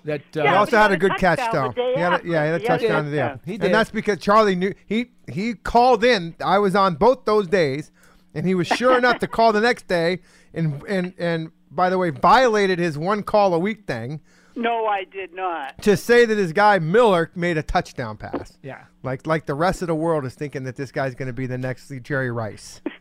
[0.04, 1.94] That uh, he also he had had a a good catch touchdown though.
[1.94, 3.14] He had a, yeah, he had a He had a touchdown.
[3.14, 3.40] Yeah, touchdown.
[3.46, 6.36] He and that's because Charlie knew he he called in.
[6.44, 7.92] I was on both those days,
[8.34, 10.20] and he was sure enough to call the next day.
[10.54, 14.22] And and and by the way, violated his one call a week thing
[14.56, 15.82] No, I did not.
[15.84, 18.58] to say that his guy Miller made a touchdown pass.
[18.64, 18.86] yeah.
[19.04, 21.46] Like like the rest of the world is thinking that this guy's going to be
[21.48, 22.82] the next Jerry Rice.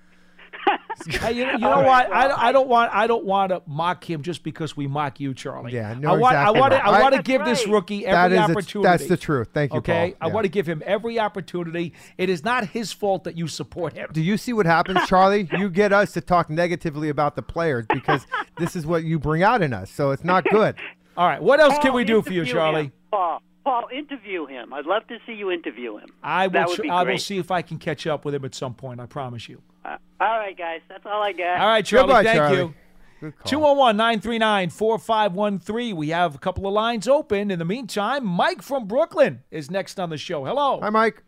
[1.09, 2.11] Hey, you, you know what?
[2.11, 5.35] I, I don't want I don't want to mock him just because we mock you,
[5.35, 5.73] Charlie.
[5.73, 6.87] Yeah, no, I want exactly I want to.
[6.87, 8.89] I want to That's give this rookie That every is the- opportunity.
[8.89, 9.49] that's the truth.
[9.53, 10.31] Thank you, Okay, Paul.
[10.31, 11.93] I want to give him every opportunity.
[12.17, 14.09] It is not his fault that you support him.
[14.13, 15.49] Do you see what happens, Charlie?
[15.59, 18.25] you get us to talk negatively about the players because
[18.57, 19.91] this is what you bring out in us.
[19.91, 20.77] So it's not good.
[21.17, 22.85] All right, what else can we do for you, Charlie?
[22.85, 22.93] him.
[23.11, 24.73] Paul, Paul, interview him.
[24.73, 26.09] I'd love to see you interview him.
[26.23, 26.53] I will.
[26.53, 27.21] That tr- would be I will great.
[27.21, 29.01] see if I can catch up with him at some point.
[29.01, 29.63] I promise you.
[29.85, 30.81] Uh, all right, guys.
[30.89, 31.61] That's all I got.
[31.61, 32.07] All right, Charlie.
[32.09, 32.57] Goodbye, thank Charlie.
[32.57, 32.75] you.
[33.21, 35.97] Good 201 939 4513.
[35.97, 37.51] We have a couple of lines open.
[37.51, 40.45] In the meantime, Mike from Brooklyn is next on the show.
[40.45, 40.81] Hello.
[40.83, 41.23] Hi, Mike.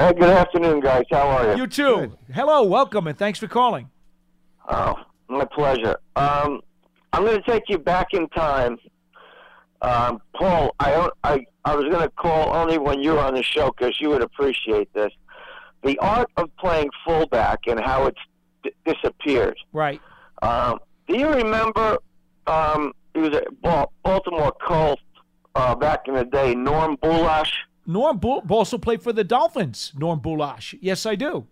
[0.00, 1.04] Hey, good afternoon, guys.
[1.10, 1.62] How are you?
[1.62, 2.16] You too.
[2.32, 2.64] Hello.
[2.64, 3.90] Welcome and thanks for calling.
[4.68, 4.94] Oh,
[5.28, 5.96] my pleasure.
[6.16, 6.62] Um,
[7.12, 8.76] I'm going to take you back in time.
[9.84, 13.42] Um, Paul, I, I, I was going to call only when you were on the
[13.42, 15.12] show because you would appreciate this.
[15.82, 18.20] The art of playing fullback and how it's
[18.62, 19.58] d- disappeared.
[19.74, 20.00] Right.
[20.40, 21.98] Um, do you remember?
[22.46, 23.42] Um, he was a
[24.02, 25.00] Baltimore Colt
[25.54, 26.54] uh, back in the day.
[26.54, 27.52] Norm Bulaich.
[27.86, 29.92] Norm Bull also played for the Dolphins.
[29.98, 30.78] Norm Bulaich.
[30.80, 31.46] Yes, I do.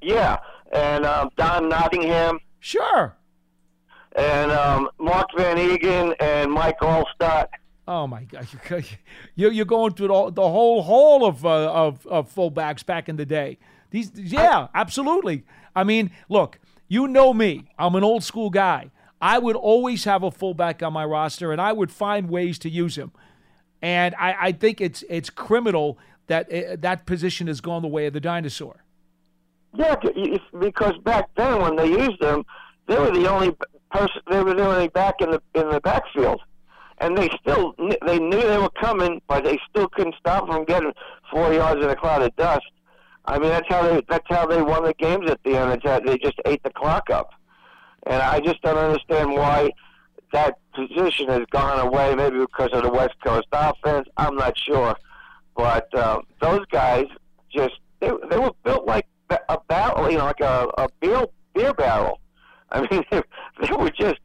[0.00, 0.38] Yeah,
[0.72, 2.40] and um, Don Nottingham.
[2.58, 3.16] Sure.
[4.16, 7.48] And um, Mark van Eeghen and Mike Alstott.
[7.88, 8.46] Oh my God!
[9.34, 13.16] You- You're going through the, the whole hall of, uh, of of fullbacks back in
[13.16, 13.58] the day.
[13.90, 15.44] These, yeah, absolutely.
[15.74, 17.68] I mean, look, you know me.
[17.78, 18.90] I'm an old school guy.
[19.20, 22.68] I would always have a fullback on my roster, and I would find ways to
[22.70, 23.12] use him.
[23.80, 25.98] And I, I think it's it's criminal
[26.28, 28.84] that uh, that position has gone the way of the dinosaur.
[29.74, 29.94] Yeah,
[30.60, 32.44] because back then when they used them,
[32.86, 33.56] they were the only
[33.92, 34.20] person.
[34.30, 36.40] They were the only back in the in the backfield,
[36.98, 37.74] and they still
[38.06, 40.92] they knew they were coming, but they still couldn't stop from getting
[41.30, 42.66] four yards in a cloud of dust.
[43.24, 45.72] I mean, that's how they that's how they won the games at the end.
[45.72, 47.30] It's how they just ate the clock up,
[48.06, 49.70] and I just don't understand why
[50.32, 52.14] that position has gone away.
[52.14, 54.08] Maybe because of the West Coast offense.
[54.16, 54.96] I'm not sure,
[55.56, 57.06] but uh, those guys
[57.54, 59.06] just they they were built like
[59.48, 61.24] a barrel, you know, like a, a beer
[61.54, 62.18] beer barrel.
[62.72, 63.22] I mean, they,
[63.62, 64.18] they would just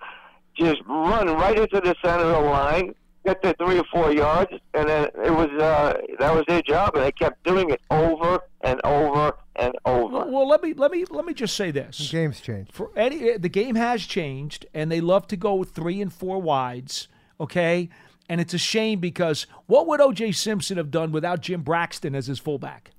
[0.56, 4.52] just run right into the center of the line, get to three or four yards,
[4.74, 8.40] and then it was uh, that was their job, and they kept doing it over
[8.62, 10.14] and over and over.
[10.14, 11.98] Well, well, let me let me let me just say this.
[11.98, 12.72] The Games changed.
[12.74, 16.40] for any the game has changed and they love to go with three and four
[16.42, 17.08] wides
[17.40, 17.90] okay
[18.30, 22.28] and it's a shame because what would oj simpson have done without jim braxton as
[22.28, 22.92] his fullback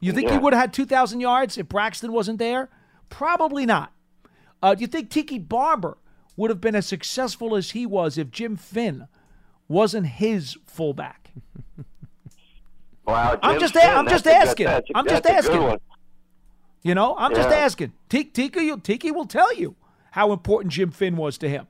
[0.00, 2.68] you think he would have had 2000 yards if braxton wasn't there
[3.10, 3.92] probably not
[4.62, 5.96] uh, do you think tiki barber
[6.36, 9.06] would have been as successful as he was if jim finn
[9.68, 11.32] wasn't his fullback
[13.06, 14.66] Wow, I'm just Finn, I'm just asking.
[14.68, 15.80] a- I'm just that's a good asking.
[16.82, 17.92] You know, I'm just asking.
[18.08, 19.74] Tiki, Tiki will tell you
[20.12, 21.66] how important Jim Finn was to him.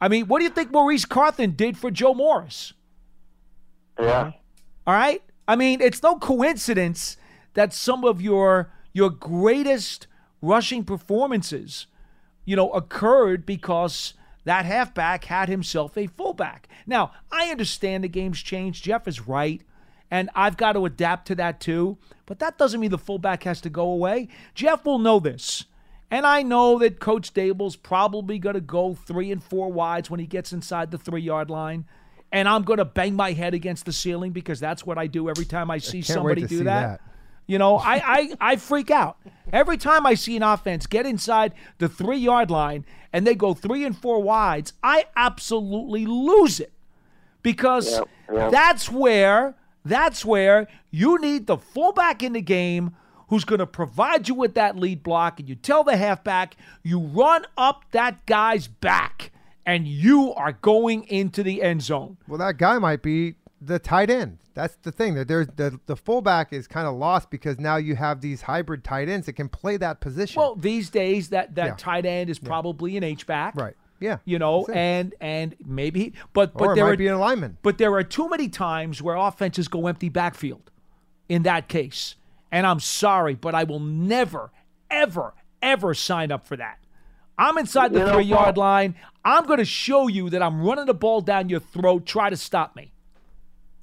[0.00, 2.72] I mean, what do you think Maurice Carthen did for Joe Morris?
[3.98, 4.32] Yeah.
[4.86, 5.22] All right.
[5.48, 7.16] I mean, it's no coincidence
[7.54, 10.06] that some of your your greatest
[10.42, 11.86] rushing performances,
[12.46, 16.68] you know, occurred because that halfback had himself a fullback.
[16.86, 18.82] Now, I understand the game's changed.
[18.84, 19.60] Jeff is right,
[20.10, 21.98] and I've got to adapt to that too.
[22.24, 24.28] But that doesn't mean the fullback has to go away.
[24.54, 25.64] Jeff will know this.
[26.08, 30.20] And I know that Coach Daboll's probably going to go three and four wides when
[30.20, 31.84] he gets inside the three yard line.
[32.32, 35.28] and I'm going to bang my head against the ceiling because that's what I do
[35.28, 37.00] every time I see can't somebody do see that.
[37.00, 37.00] that.
[37.46, 39.18] You know, I, I, I freak out.
[39.52, 43.54] Every time I see an offense get inside the three yard line and they go
[43.54, 46.72] three and four wides, I absolutely lose it.
[47.42, 48.50] Because Yeah, yeah.
[48.50, 49.54] that's where
[49.84, 52.96] that's where you need the fullback in the game
[53.28, 56.98] who's going to provide you with that lead block and you tell the halfback you
[56.98, 59.30] run up that guy's back
[59.64, 62.16] and you are going into the end zone.
[62.26, 64.38] Well, that guy might be the tight end.
[64.54, 65.14] That's the thing.
[65.14, 68.84] That there's the the fullback is kind of lost because now you have these hybrid
[68.84, 70.40] tight ends that can play that position.
[70.40, 71.74] Well, these days that that Yeah.
[71.78, 73.54] tight end is probably an H back.
[73.56, 73.74] right.
[73.98, 74.18] Yeah.
[74.26, 77.56] You know, and and maybe but but or it there might are be an lineman.
[77.62, 80.70] but there are too many times where offenses go empty backfield
[81.28, 82.14] in that case.
[82.52, 84.52] And I'm sorry, but I will never,
[84.90, 86.78] ever, ever sign up for that.
[87.38, 88.94] I'm inside the You know, three yard line.
[89.24, 92.06] I'm going to show you that I'm running the ball down your throat.
[92.06, 92.92] Try to stop me.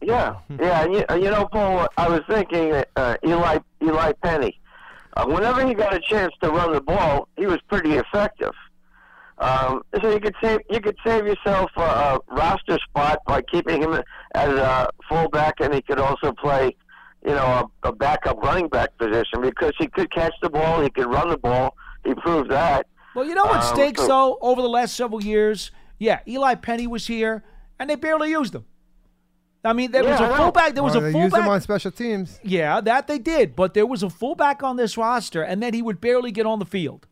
[0.04, 4.60] Yeah, yeah, you, you know, Paul, I was thinking uh, Eli Eli Penny.
[5.16, 8.54] Uh, whenever he got a chance to run the ball, he was pretty effective.
[9.40, 13.82] Um, so you could save you could save yourself a, a roster spot by keeping
[13.82, 13.94] him
[14.36, 16.76] as a fullback, and he could also play,
[17.26, 20.90] you know, a, a backup running back position because he could catch the ball, he
[20.90, 21.76] could run the ball.
[22.06, 22.86] He proved that.
[23.16, 25.72] Well, you know what Um, stinks, so- though, over the last several years?
[26.00, 27.44] Yeah, Eli Penny was here,
[27.80, 28.66] and they barely used him.
[29.66, 30.38] I mean, there was Yeah, I a know.
[30.44, 30.74] fullback.
[30.74, 31.50] There was Or a they use them fullback.
[31.50, 32.40] on special teams.
[32.44, 35.82] Yeah, that they did, but there was a fullback on this roster, and then he
[35.82, 37.08] would barely get on the field.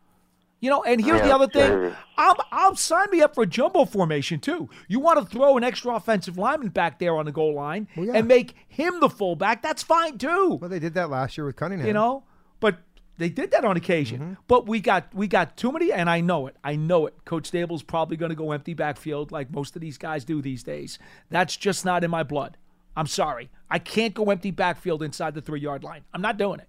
[0.59, 1.95] You know, and here's the Yeah, other thing.
[2.17, 4.69] I'll, I'll sign me up for a jumbo formation too.
[4.87, 8.05] You want to throw an extra offensive lineman back there on the goal line Well,
[8.05, 8.13] yeah.
[8.13, 9.63] and make him the fullback?
[9.63, 10.59] That's fine too.
[10.61, 11.87] Well, they did that last year with Cunningham.
[11.87, 12.23] You know,
[12.59, 12.77] but
[13.21, 14.19] they did that on occasion.
[14.19, 14.33] Mm-hmm.
[14.47, 16.55] But we got we got too many, and I know it.
[16.63, 17.13] I know it.
[17.25, 20.63] Coach Daboll's probably going to go empty backfield like most of these guys do these
[20.63, 20.99] days.
[21.29, 22.57] That's just not in my blood.
[22.95, 23.49] I'm sorry.
[23.69, 26.01] I can't go empty backfield inside the three yard line.
[26.13, 26.67] I'm not doing it.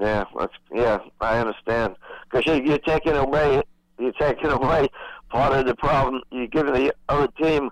[0.00, 1.96] Yeah, that's yeah, I understand.
[2.30, 3.62] Because you, you're taking away,
[3.98, 4.88] you're taking away
[5.30, 6.22] part of the problem.
[6.30, 7.70] You're giving the other team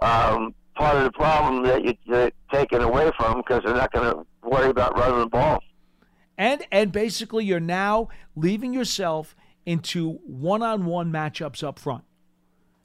[0.00, 4.14] um, part of the problem that you, you're taking away from because they're not going
[4.14, 5.62] to worry about running the ball.
[6.42, 12.02] And and basically you're now leaving yourself into one-on-one matchups up front.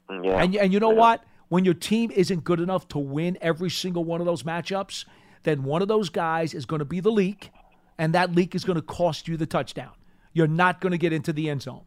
[0.08, 0.98] Yeah, And and you know Yeah.
[0.98, 1.24] what?
[1.48, 5.06] When your team isn't good enough to win every single one of those matchups,
[5.42, 7.50] then one of those guys is going to be the leak,
[7.98, 9.90] and that leak is going to cost you the touchdown.
[10.34, 11.82] You're not going to get into the end zone.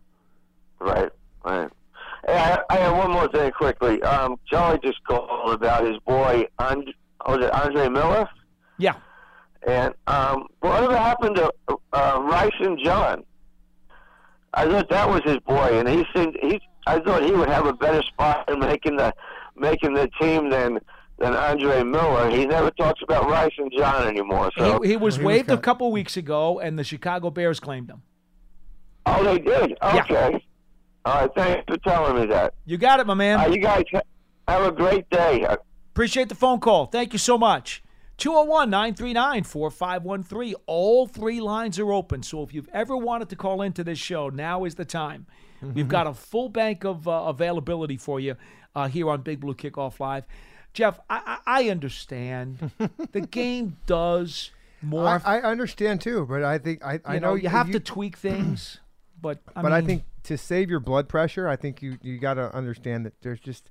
[0.80, 1.10] Right,
[1.46, 1.70] right.
[2.28, 4.02] Hey, I, I have one more thing quickly.
[4.04, 6.92] Um, Charlie just called about his boy, And,
[7.28, 8.28] was it Andre Miller?
[8.78, 8.96] Yeah.
[9.68, 11.52] And um, whatever happened to
[11.94, 13.24] uh, Rysen John?
[14.54, 16.60] I thought that was his boy, and he seemed he.
[16.88, 19.14] I thought he would have a better spot in making the
[19.56, 20.80] making the team than
[21.20, 22.30] than Andre Miller.
[22.30, 24.52] He never talks about Rysen John anymore.
[24.58, 25.64] So he, he was he was waived a cut.
[25.64, 28.02] couple weeks ago, and the Chicago Bears claimed him.
[29.06, 29.78] oh, they did.
[29.82, 30.04] Yeah.
[30.04, 30.46] Okay.
[31.06, 31.32] All right.
[31.36, 32.54] Thanks for telling me that.
[32.66, 33.40] You got it, my man.
[33.40, 33.84] Uh, you guys
[34.48, 35.46] have a great day.
[35.94, 36.88] Appreciate the phone call.
[36.88, 37.81] Thank you so much.
[38.22, 40.56] 201 939 4513.
[40.68, 42.22] All three lines are open.
[42.22, 45.26] So if you've ever wanted to call into this show, now is the time.
[45.62, 48.36] We've got a full bank of uh, availability for you
[48.76, 50.26] uh, here on Big Blue Kickoff Live.
[50.74, 52.72] Jeff, I, I, I understand.
[53.12, 54.52] the game does
[54.84, 55.08] more.
[55.26, 57.80] I, I understand too, but I think I, I you know, you have you, to
[57.80, 58.80] tweak things.
[59.24, 62.34] But I but I think to save your blood pressure, I think you you got
[62.36, 63.70] to understand that there's just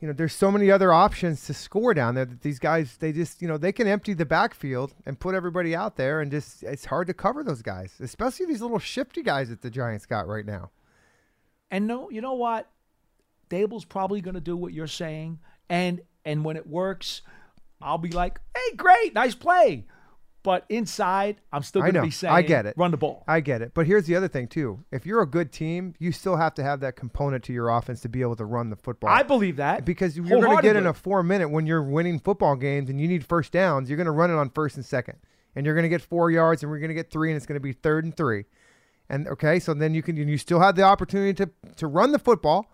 [0.00, 3.12] you know there's so many other options to score down there that these guys they
[3.12, 6.62] just you know they can empty the backfield and put everybody out there and just
[6.62, 10.28] it's hard to cover those guys, especially these little shifty guys that the Giants got
[10.28, 10.70] right now.
[11.70, 12.70] And no, you know what?
[13.50, 17.22] Daboll's probably going to do what you're saying, and and when it works,
[17.80, 19.86] I'll be like, "Hey, great, nice play."
[20.48, 22.72] But inside, I'm still going to be saying, I get it.
[22.78, 23.72] Run the ball." I get it.
[23.74, 24.82] But here's the other thing too.
[24.90, 28.00] If you're a good team, you still have to have that component to your offense
[28.00, 29.10] to be able to run the football.
[29.10, 32.18] I believe that because you're going to get in a four minute when you're winning
[32.18, 33.90] football games and you need first downs.
[33.90, 35.18] You're going to run it on first and second,
[35.54, 37.44] and you're going to get four yards, and we're going to get three, and it's
[37.44, 38.46] going to be third and three.
[39.10, 42.18] And okay, so then you can you still have the opportunity to to run the
[42.18, 42.72] football,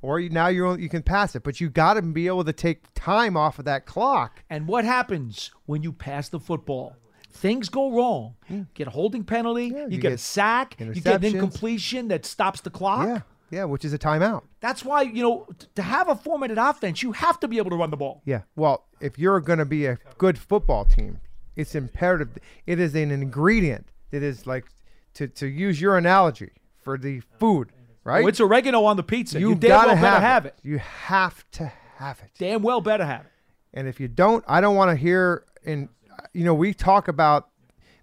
[0.00, 2.54] or you, now you're you can pass it, but you got to be able to
[2.54, 4.42] take time off of that clock.
[4.48, 6.96] And what happens when you pass the football?
[7.32, 8.34] Things go wrong.
[8.74, 9.66] Get a holding penalty.
[9.66, 10.76] you, you get, a sack.
[10.78, 13.06] You get an incompletion that stops the clock.
[13.06, 13.20] Yeah,
[13.50, 14.42] yeah, which is a timeout.
[14.60, 17.76] That's why you know to have a four-minute offense, you have to be able to
[17.76, 18.22] run the ball.
[18.24, 18.42] Yeah.
[18.56, 21.20] Well, if you're going to be a good football team,
[21.56, 22.30] it's imperative.
[22.66, 23.86] It is an ingredient.
[24.10, 24.66] It is like
[25.14, 26.50] to to use your analogy
[26.82, 27.70] for the food,
[28.04, 28.24] right?
[28.24, 29.38] Oh, it's oregano on the pizza.
[29.38, 30.54] You, you damn well better have, have it.
[30.62, 32.30] You have to have it.
[32.38, 33.32] Damn well better have it.
[33.72, 35.44] And if you don't, I don't want to hear.
[35.64, 35.88] And
[36.32, 37.48] you know, we talk about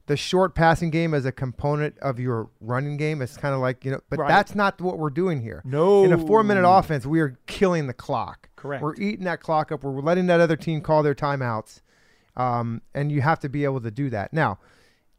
[0.07, 3.21] the short passing game as a component of your running game.
[3.21, 4.27] It's kind of like you know, but Right.
[4.29, 5.61] that's not what we're doing here.
[5.65, 6.03] No.
[6.05, 8.49] in a four-minute offense, we are killing the clock.
[8.55, 8.81] Correct.
[8.81, 9.83] We're eating that clock up.
[9.83, 11.81] We're letting that other team call their timeouts,
[12.35, 14.31] um, and you have to be able to do that.
[14.31, 14.59] Now,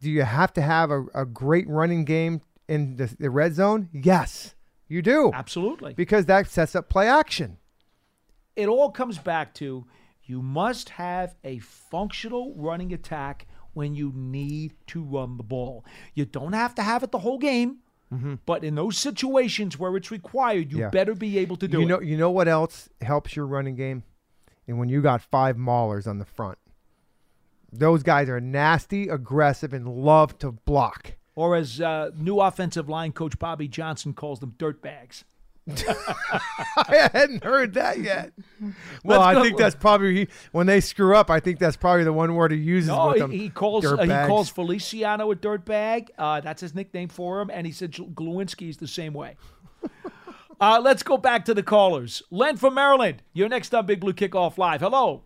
[0.01, 3.89] do you have to have a, a great running game in the, the red zone?
[3.93, 4.55] Yes,
[4.89, 5.31] you do.
[5.35, 5.93] Absolutely.
[5.95, 7.59] Because that sets up play action.
[8.57, 9.85] it all comes back to
[10.29, 15.85] you must have a functional running attack when you need to run the ball.
[16.15, 17.79] You don't have to have it the whole game,
[18.47, 20.81] but in those situations where it's required, you Mm-hmm.
[20.81, 20.91] Yeah.
[20.91, 21.89] better be able to do you it.
[21.89, 24.03] know, you know what else helps your running game?
[24.67, 26.59] And when you got five maulers on the front,
[27.73, 31.17] those guys are nasty, aggressive, and love to block.
[31.35, 35.25] or as uh, new offensive line coach Bobby Johnson calls them, dirt bags.
[36.77, 38.33] I hadn't heard that yet.
[39.05, 41.31] Well, I think that's probably he, when they screw up.
[41.31, 43.31] I think that's probably the one word he uses No, with he, them.
[43.31, 46.09] he calls uh, he calls Feliciano a dirtbag.
[46.17, 49.37] Uh, that's his nickname for him, and he said Glowinski's the same way.
[50.61, 52.23] uh, let's go back to the callers.
[52.31, 54.81] Len from Maryland, you're next on Big Blue Kickoff Live.
[54.81, 55.23] Hello.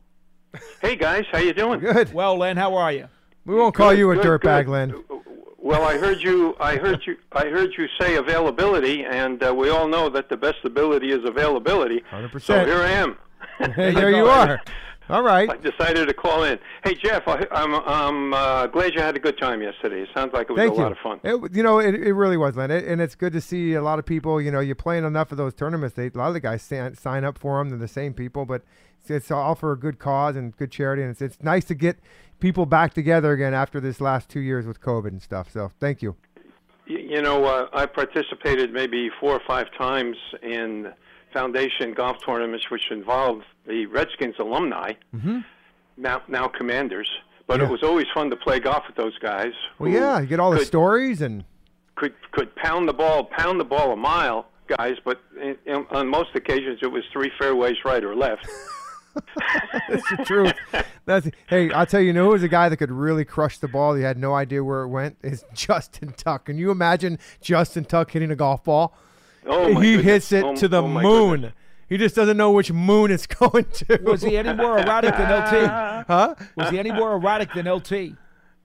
[0.80, 1.80] Hey guys, how you doing?
[1.80, 2.12] Good.
[2.12, 3.08] Well, Len, how are you?
[3.44, 5.04] We won't call Good, you a good, dirtbag, good.
[5.62, 6.56] Well, I heard you.
[6.58, 7.16] I heard you.
[7.30, 11.20] I heard you say availability, and uh, we all know that the best ability is
[11.24, 12.02] availability.
[12.10, 12.42] 100%.
[12.42, 13.16] So here I am.
[13.76, 14.60] Hey, there you are.
[15.08, 15.48] All right.
[15.48, 16.58] I decided to call in.
[16.84, 20.02] Hey Jeff, I, I'm I'm uh, glad you had a good time yesterday.
[20.02, 20.82] It sounds like it was Thank a you.
[20.82, 21.20] lot of fun.
[21.22, 22.70] It, you know, it, it really was, Len.
[22.70, 24.40] It, and it's good to see a lot of people.
[24.40, 25.94] You know, you're playing enough of those tournaments.
[25.96, 27.68] They, a lot of the guys sign, sign up for them.
[27.68, 28.62] They're the same people, but
[29.00, 31.02] it's, it's all for a good cause and good charity.
[31.02, 31.98] And it's, it's nice to get
[32.42, 35.50] people back together again after this last two years with COVID and stuff.
[35.50, 36.16] So thank you.
[36.86, 40.92] You know, uh, I participated maybe four or five times in
[41.32, 45.38] foundation golf tournaments, which involved the Redskins alumni, Mm-hmm.
[45.96, 47.08] now now Commanders.
[47.46, 47.66] But Yeah.
[47.66, 49.52] it was always fun to play golf with those guys.
[49.78, 51.44] Well, yeah, you get all the stories and
[51.94, 54.96] could could pound the ball, pound the ball a mile, guys.
[55.04, 58.46] But in, in, on most occasions, it was three fairways right or left.
[59.88, 60.54] that's the truth.
[61.04, 63.58] That's hey, I'll tell you, you know who was a guy that could really crush
[63.58, 63.94] the ball.
[63.94, 65.16] He had no idea where it went.
[65.22, 66.46] Is Justin Tuck.
[66.46, 68.94] Can you imagine Justin Tuck hitting a golf ball?
[69.46, 70.30] Oh, my he goodness.
[70.30, 71.30] hits it Oh, to the oh, moon.
[71.40, 71.52] goodness.
[71.88, 74.00] He just doesn't know which moon it's going to.
[74.04, 76.06] Was he any more erratic than LT?
[76.06, 76.34] Huh?
[76.56, 78.12] Was he any more erratic than LT?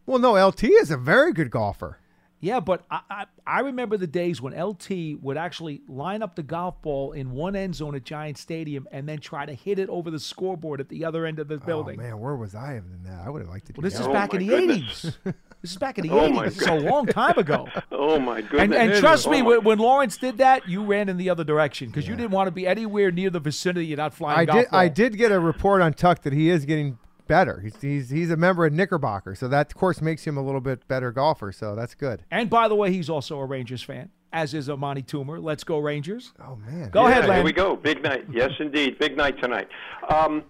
[0.06, 2.00] Well, no, LT is a very good golfer.
[2.40, 6.44] Yeah, but I, I, I remember the days when LT would actually line up the
[6.44, 9.90] golf ball in one end zone at Giant Stadium and then try to hit it
[9.90, 12.00] over the scoreboard at the other end of the oh, building.
[12.00, 13.26] Oh man, where was I in that?
[13.26, 14.02] I would have liked to do well, this that.
[14.02, 15.06] is Oh, back in oh, the goodness.
[15.26, 15.34] 80s.
[15.60, 16.58] This is back in the Oh, my 80s.
[16.58, 17.68] It's a long time ago.
[17.92, 18.62] Oh my goodness!
[18.62, 21.44] And, and trust me, Oh, when, when Lawrence did that, you ran in the other
[21.44, 24.46] direction because you didn't want to be anywhere near the vicinity of that flying I
[24.46, 24.68] golf did.
[24.72, 27.60] I did get a report on Tuck that he is getting better.
[27.62, 30.62] He's, he's he's a member of Knickerbocker, so that of course makes him a little
[30.62, 31.52] bit better golfer.
[31.52, 32.24] So that's good.
[32.32, 35.42] And by the way, he's also a Rangers fan, as is Amani Toomer.
[35.42, 36.34] Let's go Rangers.
[36.40, 36.90] Oh man.
[36.90, 37.38] Go yeah, ahead, Len.
[37.38, 37.76] Here we go.
[37.76, 38.26] Big night.
[38.32, 39.00] Yes, indeed.
[39.00, 39.68] Big night tonight.
[40.10, 40.44] Um,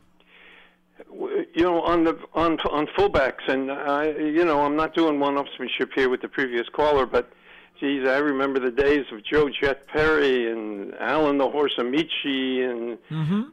[1.12, 5.94] you know, on the on on fullbacks, and I, you know, I'm not doing one-upsmanship
[5.96, 7.32] here with the previous caller, but
[7.80, 12.98] geez, I remember the days of Joe Jet Perry and Alan the Horse Ameche and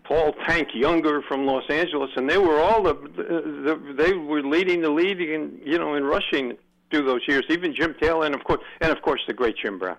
[0.04, 4.80] Paul Tank Younger from Los Angeles, and they were all the, the they were leading
[4.82, 6.56] the league in you know in rushing
[6.90, 7.44] through those years.
[7.48, 9.96] Even Jim Taylor, and of course, and of course the great Jim Brown.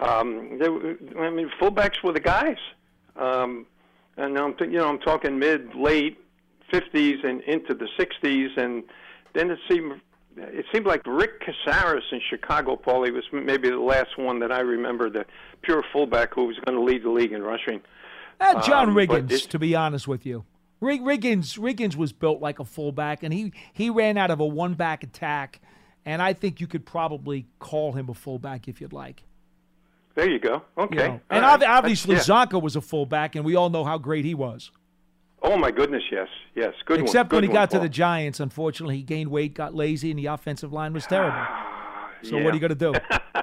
[0.00, 2.58] Um, they, were- I mean, fullbacks were the guys.
[3.16, 3.66] Um,
[4.16, 6.18] and now I'm you know I'm talking mid late
[6.72, 8.82] 50s and into the 60s, and
[9.34, 10.00] then it seemed
[10.36, 12.76] it seemed like Rick Casares in Chicago.
[12.76, 15.24] Paulie was maybe the last one that I remember, the
[15.62, 17.80] pure fullback who was going to lead the league in rushing.
[18.40, 20.44] Uh, John Um, Riggins, to be honest with you.
[20.80, 24.46] Rig- Riggins Riggins was built like a fullback, and he, he ran out of a
[24.46, 25.60] one back attack,
[26.04, 29.22] and I think you could probably call him a fullback if you'd like.
[30.14, 30.62] There you go.
[30.76, 30.96] you Okay.
[30.96, 31.20] know.
[31.30, 31.62] And right.
[31.62, 32.20] obviously Yeah.
[32.20, 34.70] Csonka was a fullback, and we all know how great he was.
[35.42, 37.04] Oh my goodness, yes, yes, good one.
[37.06, 40.10] Except when good he got one, to the Giants, unfortunately, he gained weight, got lazy,
[40.10, 41.38] and the offensive line was terrible.
[42.22, 42.44] So Yeah.
[42.44, 42.94] what are you going to do?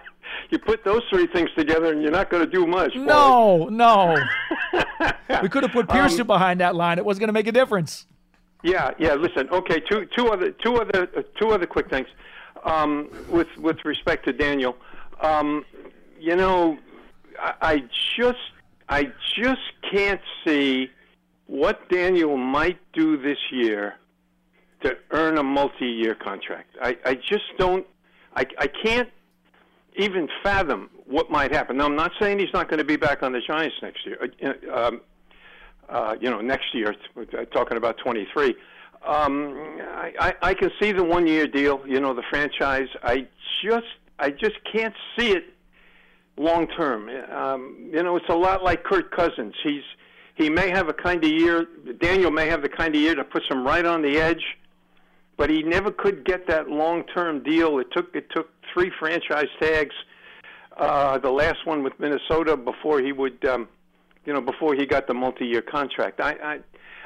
[0.49, 2.93] You put those three things together, and you're not going to do much.
[2.95, 4.15] No, no.
[5.41, 6.99] we could have put Um, Pearson behind that line.
[6.99, 8.05] It wasn't going to make a difference.
[8.61, 9.15] Yeah, yeah.
[9.15, 9.79] Listen, okay.
[9.79, 12.07] Two, two other, two other, uh, two other quick things.
[12.65, 14.75] Um, with with respect to Daniel,
[15.21, 15.65] um,
[16.19, 16.77] you know,
[17.39, 17.83] I, I
[18.15, 18.37] just,
[18.89, 20.91] I just can't see
[21.47, 23.95] what Daniel might do this year
[24.83, 26.75] to earn a multi-year contract.
[26.81, 27.85] I, I just don't.
[28.35, 29.09] I, I can't
[29.95, 31.77] even fathom what might happen.
[31.77, 34.17] Now, I'm not saying he's not going to be back on the Giants next year.
[34.21, 35.01] Uh, Um,
[35.89, 36.95] Uh, you know, next year,
[37.51, 38.55] talking about 23.
[39.05, 41.81] Um, I, I, I can see the one-year deal.
[41.85, 42.87] You know, the franchise.
[43.03, 43.27] I
[43.61, 43.85] just,
[44.17, 45.43] I just can't see it
[46.37, 47.09] long term.
[47.31, 49.53] Um, you know, it's a lot like Kirk Cousins.
[49.61, 49.83] He's
[50.35, 51.67] he may have a kind of year.
[51.99, 54.43] Daniel may have the kind of year that puts him right on the edge,
[55.37, 57.79] but he never could get that long term deal.
[57.79, 59.95] It took it took three franchise tags.
[60.77, 63.67] Uh, the last one with Minnesota before he would, um,
[64.25, 66.19] you know, before he got the multi-year contract.
[66.19, 66.59] I, I,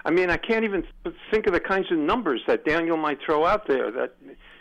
[0.05, 0.85] I mean, I can't even
[1.29, 4.15] think of the kinds of numbers that Daniel might throw out there that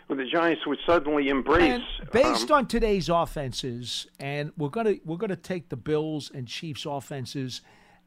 [0.09, 1.81] the Giants would suddenly embrace.
[2.01, 6.47] And based um, on today's offenses, and we're gonna we're gonna take the Bills and
[6.47, 7.61] Chiefs offenses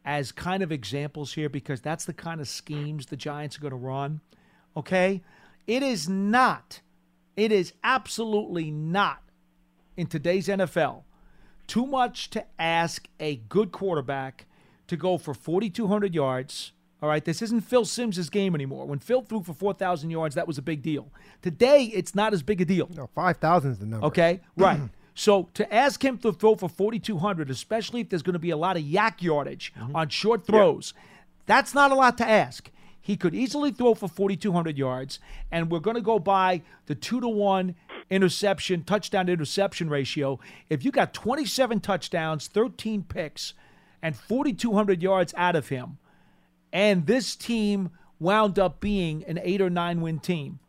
[0.05, 3.70] as kind of examples here because that's the kind of schemes the Giants are going
[3.70, 4.20] to run.
[4.76, 5.22] Okay,
[5.66, 6.80] it is not.
[7.36, 9.22] It is absolutely not
[9.96, 11.03] in today's NFL
[11.70, 14.46] too much to ask a good quarterback
[14.88, 16.72] to go for 4,200 yards.
[17.01, 18.86] All right, this isn't Phil Simms' game anymore.
[18.86, 21.12] When Phil threw for 4,000 yards, that was a big deal.
[21.42, 22.90] Today, it's not as big a deal.
[22.96, 24.07] No, 5,000 is the number.
[24.09, 24.80] Okay, right.
[25.20, 28.56] so to ask him to throw for 4,200, especially if there's going to be a
[28.56, 29.94] lot of YAC yardage mm-hmm.
[29.94, 30.94] on short throws,
[31.44, 32.70] that's not a lot to ask.
[33.02, 35.18] He could easily throw for 4,200 yards,
[35.52, 37.74] and we're going to go by the two to one
[38.08, 40.40] interception, touchdown to interception ratio.
[40.70, 43.52] If you got 27 touchdowns, 13 picks,
[44.00, 45.98] and 4,200 yards out of him,
[46.72, 50.60] and this team wound up being an eight or nine win team,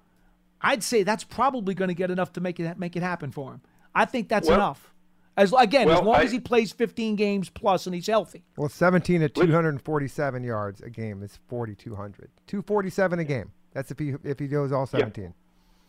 [0.59, 3.53] I'd say that's probably going to get enough to make it make it happen for
[3.53, 3.61] him.
[3.93, 4.87] I think that's Well- enough.
[5.37, 8.43] As again, as long I- as he plays 15 games plus and he's healthy.
[8.57, 12.29] Well, 17 at 247 yards a game is 4,200.
[12.47, 13.51] 247 a game.
[13.73, 15.33] That's if he if he goes all 17.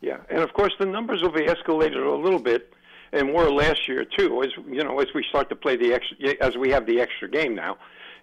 [0.01, 2.73] Yeah, and of course the numbers will be escalated a little bit,
[3.13, 4.43] and were last year too.
[4.43, 7.29] As you know, as we start to play the extra, as we have the extra
[7.29, 7.77] game now,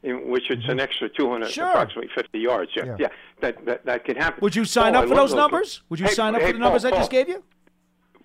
[0.03, 0.79] in which it's an mm-hmm.
[0.79, 1.67] extra 200, Sure.
[1.69, 2.71] approximately 50 yards.
[2.75, 2.95] Yeah, Yeah.
[2.99, 3.07] yeah,
[3.41, 4.39] that, that that can happen.
[4.41, 5.81] Would you sign Paul, up for love those numbers?
[5.89, 7.43] Would you Hey, sign up hey, for the numbers Paul, I just gave you?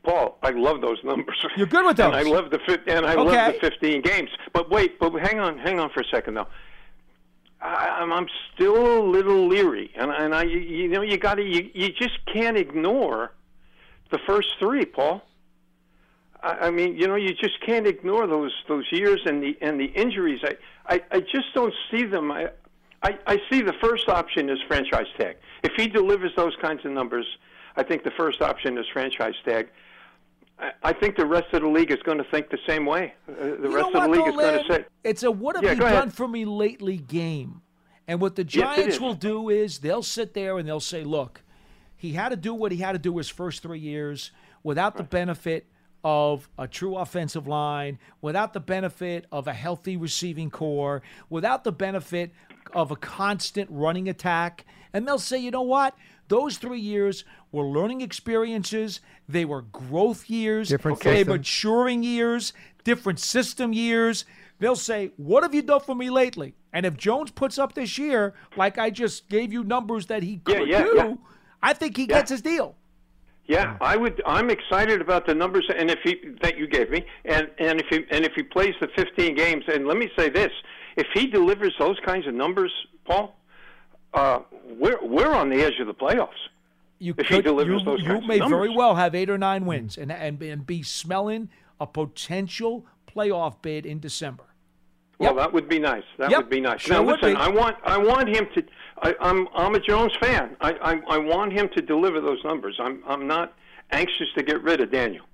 [0.05, 1.37] Paul, I love those numbers.
[1.57, 3.47] You're good with And I love the fif- and I Okay.
[3.47, 4.31] love the 15 games.
[4.53, 6.47] But wait, but hang on, hang on for a second though.
[7.61, 11.37] I, I'm I'm still a little leery, and and I you, you know you got
[11.37, 13.33] to you you just can't ignore
[14.11, 15.23] the first three, Paul.
[16.43, 19.81] I, I mean, you know, you just can't ignore those those years and the and
[19.81, 20.41] the injuries.
[20.45, 20.57] I
[20.95, 22.31] I, I just don't see them.
[22.31, 22.51] I,
[23.03, 25.37] I I see the first option is franchise tag.
[25.63, 27.27] If he delivers those kinds of numbers,
[27.77, 29.69] I think the first option is franchise tag.
[30.59, 33.15] I, I think the rest of the league is going to think the same way.
[33.29, 35.31] Uh, the You rest know of the league though, is going to say, It's a
[35.31, 35.99] what have Yeah, you go ahead.
[35.99, 37.63] done for me lately game.
[38.07, 39.01] And what the Giants is.
[39.01, 41.43] will do is they'll sit there and they'll say, look,
[41.97, 44.31] he had to do what he had to do his first three years
[44.63, 45.67] without the benefit
[46.05, 51.01] of a true offensive line, without the benefit of a healthy receiving core,
[51.31, 52.31] without the benefit
[52.75, 54.67] of a constant running attack.
[54.93, 55.97] And they'll say, you know what?
[56.29, 59.01] Those three years were learning experiences.
[59.29, 60.69] They were growth years.
[60.69, 61.37] Different they system.
[61.37, 62.53] maturing years,
[62.83, 64.25] different system years.
[64.59, 66.55] They'll say, What have you done for me lately?
[66.73, 70.41] And if Jones puts up this year, like I just gave you numbers that he
[70.47, 71.15] Yeah, could yeah, do, yeah.
[71.63, 72.75] I think he gets his deal.
[73.47, 74.23] Yeah, I would.
[74.27, 77.87] I'm excited about the numbers, and if he that you gave me, and and if
[77.91, 80.51] he and if he plays the 15 games, and let me say this:
[80.97, 82.73] if he delivers those kinds of numbers,
[83.05, 83.37] Paul,
[84.15, 84.41] uh,
[84.79, 86.31] we're we're on the edge of the playoffs.
[86.99, 89.37] You if he could, delivers you, those you may of very well have eight or
[89.37, 91.49] nine wins and, and and be smelling
[91.81, 94.45] a potential playoff bid in December.
[95.19, 96.03] Well, that would be nice.
[96.19, 96.81] That Yep, would be nice.
[96.83, 97.37] sure now, listen, be.
[97.37, 98.65] I want I want him to.
[99.03, 100.57] I, I'm I'm a Jones fan.
[100.61, 102.77] I, I I want him to deliver those numbers.
[102.81, 103.55] I'm I'm not
[103.91, 105.25] anxious to get rid of Daniel.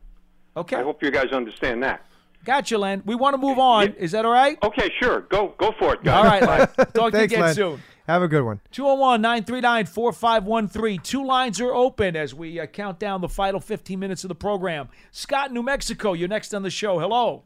[0.57, 0.77] Okay.
[0.77, 2.05] I hope you guys understand that.
[2.45, 3.03] Gotcha, Len.
[3.05, 3.93] We want to move on.
[3.95, 4.59] Is that all right?
[4.63, 5.21] Okay, sure.
[5.23, 6.17] Go go for it, guys.
[6.17, 6.43] All right,
[6.77, 6.87] Len.
[6.95, 7.55] Talk to you again Len.
[7.55, 7.83] soon.
[8.11, 8.61] Have a good one.
[8.73, 11.01] 201 939 4513.
[11.01, 14.35] Two lines are open as we uh, count down the final 15 minutes of the
[14.35, 14.89] program.
[15.13, 16.99] Scott, in New Mexico, you're next on the show.
[16.99, 17.45] Hello.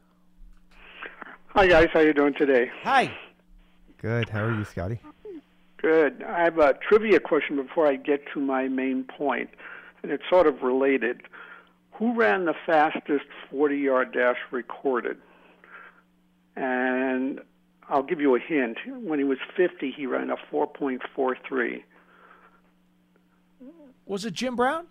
[1.49, 2.71] Hi guys, how you doing today?
[2.81, 3.15] Hi.
[4.01, 4.27] Good.
[4.29, 4.99] How are you, Scotty?
[5.77, 6.23] Good.
[6.23, 9.51] I have a trivia question before I get to my main point,
[10.01, 11.21] and it's sort of related.
[11.91, 15.17] Who ran the fastest 40-yard dash recorded?
[16.55, 17.39] And
[17.95, 18.77] I'll give you a hint.
[18.85, 21.81] When he was 50, he ran a 4.43.
[24.05, 24.87] Was it Jim Brown?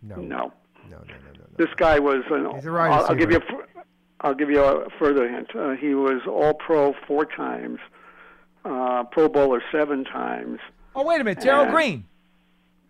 [0.00, 0.14] No.
[0.14, 0.22] No.
[0.22, 0.52] No,
[0.88, 1.44] no, no, no.
[1.56, 2.48] This guy was an.
[2.54, 3.42] He's a wide I'll, I'll give you.
[4.20, 5.56] I'll give you a further hint.
[5.56, 7.80] Uh, he was All Pro four times,
[8.64, 10.60] uh, Pro Bowler seven times.
[10.94, 11.42] Oh, wait a minute.
[11.42, 12.04] Darrell Green.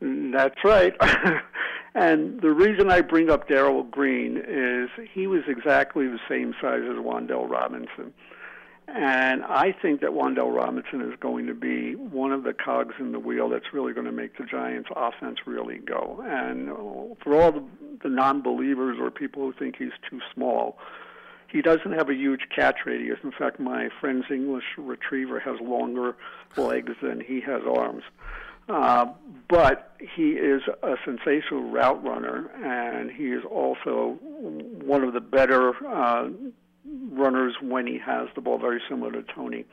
[0.03, 0.95] Mm, That's right.
[1.95, 6.83] and the reason I bring up Darrell Green is he was exactly the same size
[6.83, 8.13] as Wan'Dale Robinson.
[8.89, 13.13] And I think that Wan'Dale Robinson is going to be one of the cogs in
[13.13, 16.25] the wheel that's really going to make the Giants' offense really go.
[16.25, 16.69] And
[17.23, 17.65] for all the,
[18.03, 20.79] the non-believers or people who think he's too small,
[21.49, 23.19] he doesn't have a huge catch radius.
[23.25, 26.17] In fact, my friend's English retriever has longer
[26.57, 28.03] legs than he has arms.
[28.69, 29.07] Uh,
[29.49, 34.19] but he is a sensational route runner, and he is also
[34.85, 36.29] one of the better uh,
[37.13, 39.65] runners when he has the ball, very similar to Toney.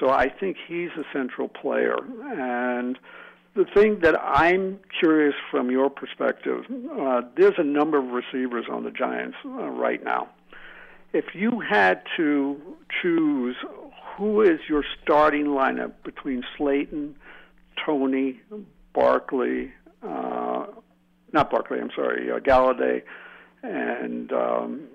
[0.00, 1.96] So I think he's a central player.
[2.24, 2.98] And
[3.54, 6.64] the thing that I'm curious from your perspective,
[6.98, 10.30] uh, there's a number of receivers on the Giants uh, right now.
[11.12, 12.60] If you had to
[13.02, 13.56] choose
[14.16, 17.14] who is your starting lineup between Slayton,
[17.84, 18.40] Toney,
[18.94, 19.72] Barkley,
[20.02, 20.66] uh,
[21.32, 23.02] not Barkley, I'm sorry, uh, Golladay,
[23.62, 24.88] and um,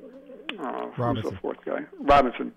[0.60, 1.32] uh, who's Robinson.
[1.32, 1.80] the fourth guy?
[2.00, 2.54] Robinson.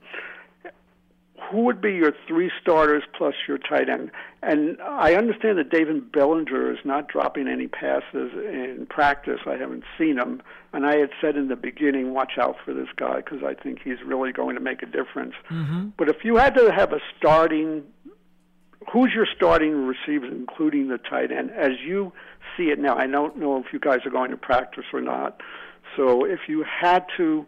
[1.50, 4.10] Who would be your three starters plus your tight end?
[4.42, 9.40] And I understand that David Bellinger is not dropping any passes in practice.
[9.46, 10.42] I haven't seen him,
[10.72, 13.80] and I had said in the beginning, watch out for this guy because I think
[13.82, 15.34] he's really going to make a difference.
[15.50, 15.88] Mm-hmm.
[15.96, 17.84] But if you had to have a starting,
[18.92, 22.12] who's your starting receivers, including the tight end, as you
[22.56, 22.96] see it now?
[22.96, 25.40] I don't know if you guys are going to practice or not.
[25.96, 27.46] So if you had to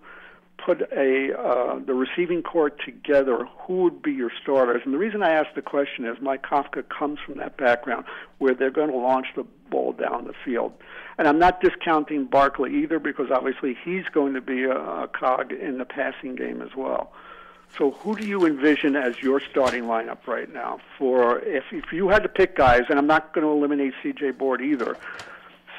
[0.64, 4.82] put a uh, the receiving court together, who would be your starters?
[4.84, 8.04] And the reason I ask the question is Mike Kafka comes from that background
[8.38, 10.72] where they're going to launch the ball down the field.
[11.18, 15.52] And I'm not discounting Barkley either because obviously he's going to be a, a cog
[15.52, 17.12] in the passing game as well.
[17.76, 22.08] So who do you envision as your starting lineup right now for if if you
[22.08, 24.96] had to pick guys and I'm not going to eliminate CJ Board either.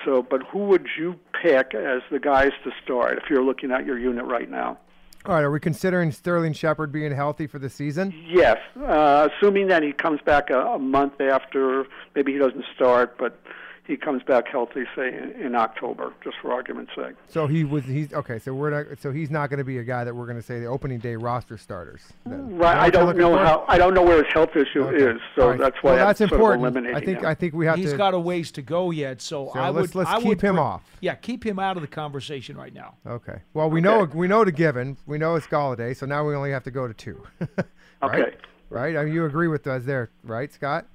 [0.05, 3.85] So but who would you pick as the guys to start if you're looking at
[3.85, 4.77] your unit right now?
[5.25, 8.13] All right, are we considering Sterling Shepard being healthy for the season?
[8.27, 13.17] Yes, uh, assuming that he comes back a, a month after maybe he doesn't start
[13.17, 13.39] but
[13.85, 17.15] he comes back healthy say in, in October just for argument's sake.
[17.27, 18.39] So he was he's okay.
[18.39, 18.99] So we're not.
[18.99, 20.99] So he's not going to be a guy that we're going to say the opening
[20.99, 22.01] day roster starters.
[22.25, 22.57] then.
[22.57, 23.43] Right, I Is that what don't know for?
[23.45, 25.15] how I don't know where his health issue Okay.
[25.15, 25.59] is, so All right.
[25.59, 26.61] that's why Well, I'm that's sort of important.
[26.63, 27.25] eliminating I think him.
[27.25, 27.97] I think we have He's to.
[27.97, 30.57] got a ways to go yet, so, So I let's- let's I keep would him
[30.59, 30.83] off.
[31.01, 32.95] Yeah, keep him out of the conversation right now.
[33.05, 33.41] Okay.
[33.53, 34.95] Well, we know we know the given.
[35.05, 37.21] We know it's Golladay, so now we only have to go to two.
[38.01, 38.21] right?
[38.21, 38.35] Okay.
[38.69, 38.95] Right.
[38.95, 40.87] I mean, you agree with us there, right, Scott?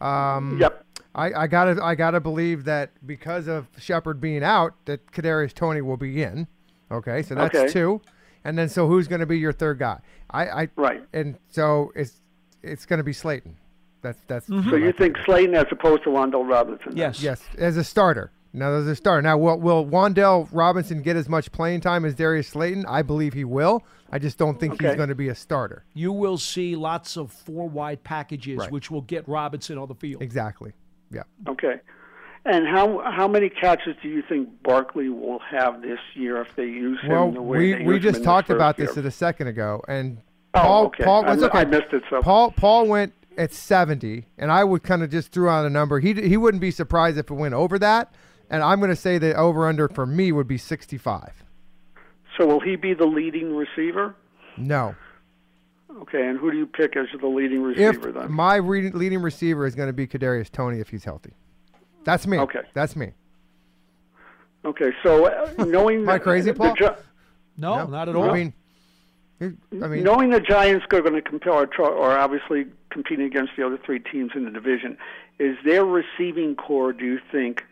[0.00, 0.81] Um, Yep.
[1.14, 5.82] I, I gotta I gotta believe that because of Shepard being out, that Kadarius Toney
[5.82, 6.46] will be in.
[6.90, 7.72] Okay, so that's Okay.
[7.72, 8.00] two,
[8.44, 9.98] and then so who's going to be your third guy?
[10.30, 12.20] I, I right, and so it's
[12.62, 13.56] it's going to be Slayton.
[14.02, 14.48] That's that's.
[14.48, 14.70] Mm-hmm.
[14.70, 16.96] So you think Slayton as opposed to Wan'Dale Robinson?
[16.96, 17.22] Yes.
[17.22, 18.30] Yes, as a starter.
[18.54, 19.22] Now, as a starter.
[19.22, 22.84] Now, will, will Wan'Dale Robinson get as much playing time as Darius Slayton?
[22.86, 23.82] I believe he will.
[24.10, 25.84] I just don't think he's going to be a starter.
[25.94, 28.70] You will see lots of four wide packages, Right.
[28.70, 30.20] which will get Robinson on the field.
[30.20, 30.72] Exactly.
[31.12, 31.22] Yeah.
[31.48, 31.80] Okay.
[32.44, 36.64] And how how many catches do you think Barkley will have this year if they
[36.64, 38.88] use him Well, the way we, they we him just talked about year?
[38.88, 40.18] this a second ago, and
[40.54, 41.04] Oh, Paul okay.
[41.04, 41.58] Paul okay.
[41.58, 45.30] I missed it, so- Paul Paul went at seventy, and I would kind of just
[45.32, 46.00] threw out a number.
[46.00, 48.12] He he wouldn't be surprised if it went over that,
[48.50, 51.44] and I'm going to say the over under for me would be sixty five.
[52.36, 54.14] So will he be the leading receiver?
[54.56, 54.94] No,
[56.00, 58.32] Okay, and who do you pick as the leading if receiver then?
[58.32, 61.32] my re- leading receiver is going to be Kadarius Toney if he's healthy,
[62.04, 62.38] that's me.
[62.38, 62.60] Okay.
[62.74, 63.12] that's me.
[64.64, 66.74] Okay, so uh, knowing Am I crazy, the Paul?
[66.76, 66.86] Gi-
[67.58, 68.32] No, not at I all.
[68.32, 68.52] mean,
[69.40, 73.52] I mean, knowing the Giants are going to compare or, try, or obviously competing against
[73.56, 74.96] the other three teams in the division,
[75.40, 77.64] is their receiving core, do you think,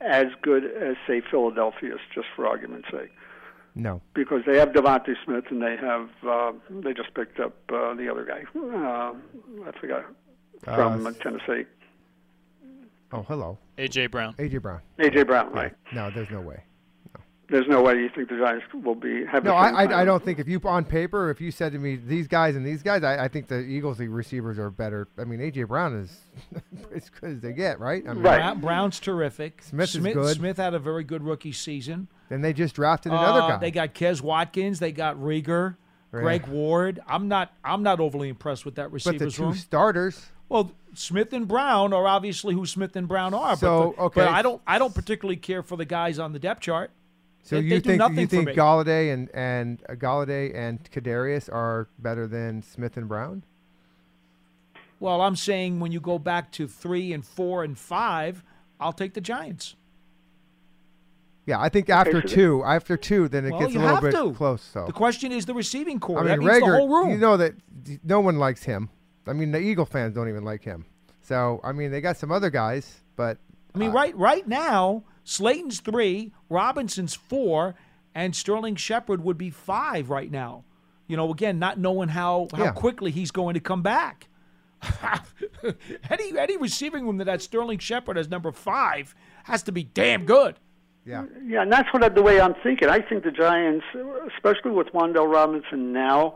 [0.00, 3.10] as good as say Philadelphia's, just for argument's sake?
[3.78, 4.00] No.
[4.14, 8.08] Because they have DeVonta Smith and they have uh, they just picked up uh, the
[8.10, 8.42] other guy.
[8.58, 9.12] Uh,
[9.68, 10.06] I forgot
[10.64, 11.66] from Uh, Tennessee,
[13.12, 13.56] Oh, hello.
[13.78, 14.34] AJ Brown.
[14.38, 14.80] AJ Brown.
[14.98, 15.52] AJ Brown.
[15.52, 15.72] Right?
[15.92, 16.64] No, there's no way.
[17.48, 19.44] There's no way you think the Giants will be have.
[19.44, 21.94] No, I, I, I don't think if you on paper, if you said to me
[21.94, 25.06] these guys and these guys, I, I think the Eagles the receivers are better.
[25.16, 26.18] I mean, AJ Brown is
[26.94, 28.02] as good as they get, right?
[28.08, 29.62] I mean, Brown, Brown's terrific.
[29.62, 30.36] Smith is good.
[30.36, 32.08] Smith had a very good rookie season.
[32.28, 33.56] Then they just drafted another Uh, guy.
[33.58, 34.80] They got Quez Watkins.
[34.80, 35.76] They got Reagor,
[36.10, 36.22] Right.
[36.22, 36.98] Greg Ward.
[37.06, 37.52] I'm not.
[37.64, 39.18] I'm not overly impressed with that receiver.
[39.18, 39.54] but the two room.
[39.54, 40.26] starters.
[40.48, 43.56] Well, Smith and Brown are obviously who Smith and Brown are.
[43.56, 44.20] So, but the- okay.
[44.22, 44.60] but I don't.
[44.66, 46.90] I don't particularly care for the guys on the depth chart.
[47.46, 48.54] So They- you they think nothing you think me.
[48.56, 53.44] Golladay and and uh, Golladay and Kadarius are better than Smith and Brown?
[54.98, 58.42] Well, I'm saying when you go back to three and four and five,
[58.80, 59.76] I'll take the Giants.
[61.44, 64.32] Yeah, I think after two, after two, then it Well, gets a little bit to.
[64.32, 64.62] close.
[64.62, 66.18] So The question is the receiving core.
[66.18, 67.10] I that mean, means Reagor, the whole room.
[67.10, 67.54] you know that
[68.02, 68.88] no one likes him.
[69.28, 70.86] I mean, the Eagle fans don't even like him.
[71.22, 73.38] So I mean, they got some other guys, but
[73.74, 77.74] I mean, right right now, Slayton's three, Robinson's four,
[78.14, 80.62] and Sterling Shepard would be five right now.
[81.08, 82.70] You know, again, not knowing how how Yeah.
[82.70, 84.28] quickly he's going to come back.
[86.10, 89.14] any any receiving room that had Sterling Shepard as number five
[89.44, 90.56] has to be damn good.
[91.04, 91.24] Yeah.
[91.44, 92.88] Yeah, and that's what the way I'm thinking.
[92.88, 93.84] I think the Giants,
[94.34, 96.34] especially with Wan'Dale Robinson now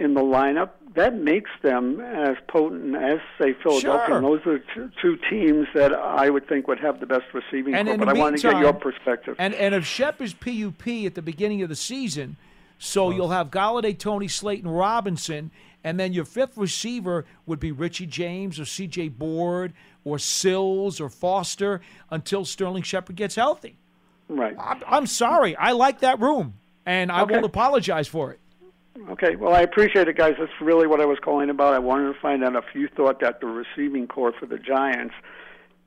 [0.00, 4.06] in the lineup, that makes them as potent as say Philadelphia.
[4.06, 4.16] Sure.
[4.16, 7.74] And those are two, two teams that I would think would have the best receiving
[7.74, 7.98] And core.
[7.98, 9.36] But I want to get your perspective.
[9.38, 12.36] And and if Shep is PUP at the beginning of the season,
[12.78, 15.50] so you'll have Golladay, Toney, Slayton, Robinson,
[15.84, 19.08] and then your fifth receiver would be Richie James or C.J.
[19.10, 23.76] Board or Sills or Foster until Sterling Shepard gets healthy.
[24.28, 24.56] Right.
[24.58, 26.54] I'm, I'm sorry, I like that room,
[26.86, 27.34] and I Okay.
[27.34, 28.40] won't apologize for it.
[29.08, 30.34] Okay, well, I appreciate it, guys.
[30.38, 31.74] That's really what I was calling about.
[31.74, 35.14] I wanted to find out if you thought that the receiving core for the Giants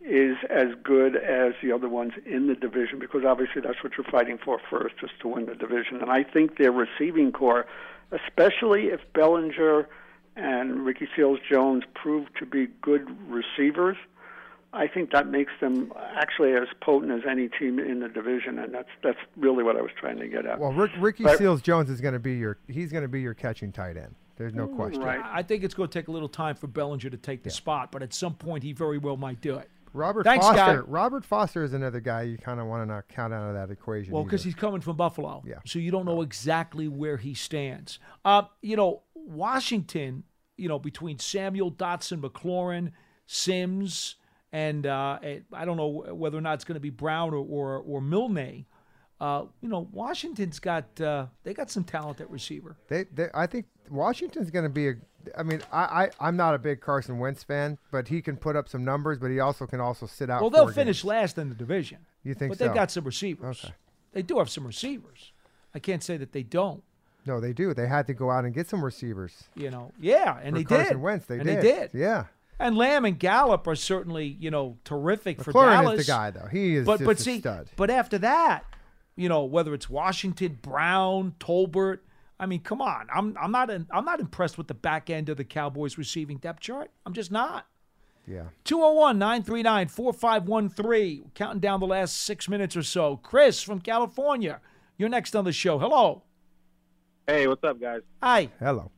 [0.02, 4.10] is as good as the other ones in the division, because obviously that's what you're
[4.10, 5.98] fighting for first, is to win the division.
[6.02, 7.66] And I think their receiving core,
[8.12, 9.88] especially if Bellinger
[10.36, 13.98] and Ricky Seals Jones prove to be good receivers,
[14.74, 18.74] I think that makes them actually as potent as any team in the division, and
[18.74, 20.60] that's that's really what I was trying to get at.
[20.60, 23.22] well, Rick, Ricky But- Seals Jones is going to be your he's going to be
[23.22, 24.16] your catching tight end.
[24.36, 25.04] There's no question.
[25.04, 27.52] I I think it's going to take a little time for Bellinger to take the
[27.52, 29.70] spot, but at some point he very well might do it.
[29.94, 30.82] Robert Thanks, Foster.
[30.82, 30.88] guy.
[30.88, 33.72] Robert Foster is another guy you kind of want to not count out of that
[33.72, 34.12] equation.
[34.12, 35.44] Well, because he's coming from Buffalo.
[35.46, 35.60] Yeah.
[35.68, 38.00] So you don't know exactly where he stands.
[38.26, 40.24] Uh, you know, Washington,
[40.58, 42.92] you know, between Samuel, Dotson, McLaurin,
[43.28, 44.16] Sims,
[44.54, 47.38] and uh, eh, I don't know whether or not it's going to be Brown or,
[47.38, 48.66] or, or Milne.
[49.20, 52.78] Uh, you know, Washington's got uh, they got some talent at receiver.
[52.88, 54.94] They, they, I think Washington's going to be a.
[55.38, 58.56] I mean, I, I, I'm not a big Carson Wentz fan, but he can put
[58.56, 60.42] up some numbers, but he also can also sit out.
[60.42, 61.06] Well, they'll finish games.
[61.06, 62.00] last in the division.
[62.24, 62.66] You think But so?
[62.66, 63.64] they've got some receivers.
[63.64, 63.74] Okay.
[64.12, 65.32] They do have some receivers.
[65.74, 66.84] I can't say that they don't.
[67.26, 67.74] No, they do.
[67.74, 69.46] They had to go out and get some receivers.
[69.56, 71.02] You know, yeah, and For they Carson did.
[71.02, 71.58] Wentz, they and did.
[71.62, 71.90] they did.
[71.94, 72.26] Yeah.
[72.60, 76.00] And Lamb and Gallup are certainly, you know, terrific for McLaurin Dallas.
[76.02, 76.48] is the guy, though.
[76.52, 77.70] He is but just but a see, stud.
[77.76, 78.64] but after that,
[79.16, 82.00] you know, whether it's Washington, Brown, Tolbert,
[82.40, 85.30] I mean, come on, I'm I'm not in, I'm not impressed with the back end
[85.30, 86.92] of the Cowboys receiving depth chart.
[87.06, 87.68] I'm just not.
[88.28, 88.44] Yeah.
[88.64, 91.32] 201 939 4513.
[91.36, 93.18] Counting down the last six minutes or so.
[93.18, 94.62] Chris from California,
[94.98, 95.78] you're next on the show.
[95.78, 96.24] Hello.
[97.28, 98.02] Hey, what's up, guys?
[98.22, 98.50] Hi.
[98.60, 98.92] Hello.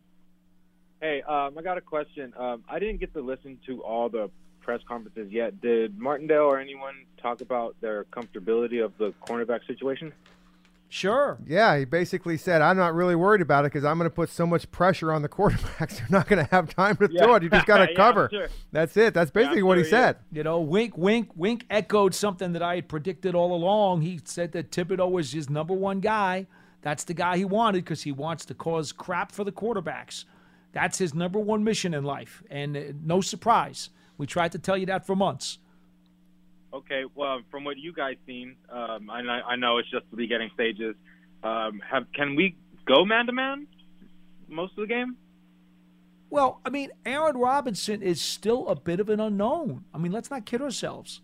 [1.05, 2.33] Hey, um, I got a question.
[2.35, 4.31] Um, I didn't get to listen to all the
[4.61, 5.61] press conferences yet.
[5.61, 10.11] Did Martindale or anyone talk about their comfortability of the cornerback situation?
[10.89, 11.37] Sure.
[11.45, 14.29] Yeah, he basically said, "I'm not really worried about it because I'm going to put
[14.29, 15.99] so much pressure on the quarterbacks.
[15.99, 17.43] They're not going to have time to throw it.
[17.43, 18.27] You just got to Yeah, cover.
[18.31, 18.47] sure.
[18.71, 19.13] That's it.
[19.13, 20.17] That's basically what he said.
[20.31, 24.01] You know, wink, wink, wink echoed something that I had predicted all along.
[24.01, 26.47] He said that Thibodeaux was his number one guy.
[26.81, 30.25] That's the guy he wanted because he wants to cause crap for the quarterbacks.
[30.75, 32.43] That's his number one mission in life.
[32.51, 33.89] And uh, no surprise.
[34.17, 35.57] We tried to tell you that for months.
[36.73, 40.17] Okay, well, from what you guys seen, um, I, know, I know it's just the
[40.17, 40.93] beginning stages.
[41.43, 43.67] Um, have can we go man to man
[44.49, 45.15] most of the game?
[46.29, 49.85] Well, I mean, Aaron Robinson is still a bit of an unknown.
[49.93, 51.21] I mean, let's not kid ourselves.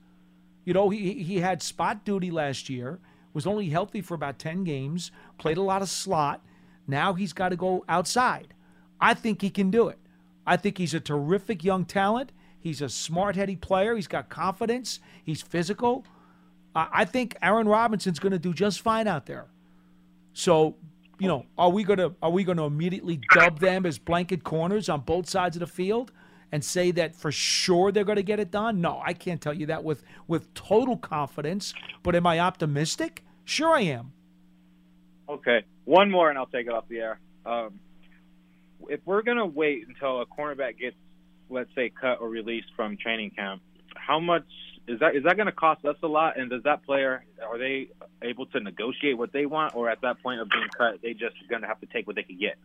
[0.63, 2.99] You know, he he had spot duty last year,
[3.33, 6.39] was only healthy for about 10 games, played a lot of slot.
[6.87, 8.53] Now he's got to go outside.
[9.01, 9.97] I think he can do it.
[10.45, 12.31] I think he's a terrific young talent.
[12.59, 13.95] He's a smart, heady player.
[13.95, 14.99] He's got confidence.
[15.23, 16.05] He's physical.
[16.73, 19.47] I think Aaron Robinson's going to do just fine out there.
[20.33, 20.75] So,
[21.19, 25.01] you know, are we gonna are we gonna immediately dub them as blanket corners on
[25.01, 26.11] both sides of the field
[26.53, 28.79] and say that for sure they're gonna get it done?
[28.79, 31.73] No, I can't tell you that with with total confidence.
[32.03, 33.23] But am I optimistic?
[33.43, 34.13] Sure, I am.
[35.27, 37.19] Okay, one more and I'll take it off the air.
[37.45, 37.79] Um,
[38.89, 40.95] if we're gonna wait until a cornerback gets,
[41.49, 43.61] let's say, cut or released from training camp,
[43.95, 44.45] how much
[44.87, 45.15] is that?
[45.15, 46.39] Is that going to cost us a lot?
[46.39, 47.89] And does that player are they
[48.21, 51.35] able to negotiate what they want, or at that point of being cut, they just
[51.49, 52.55] going to have to take what they can get?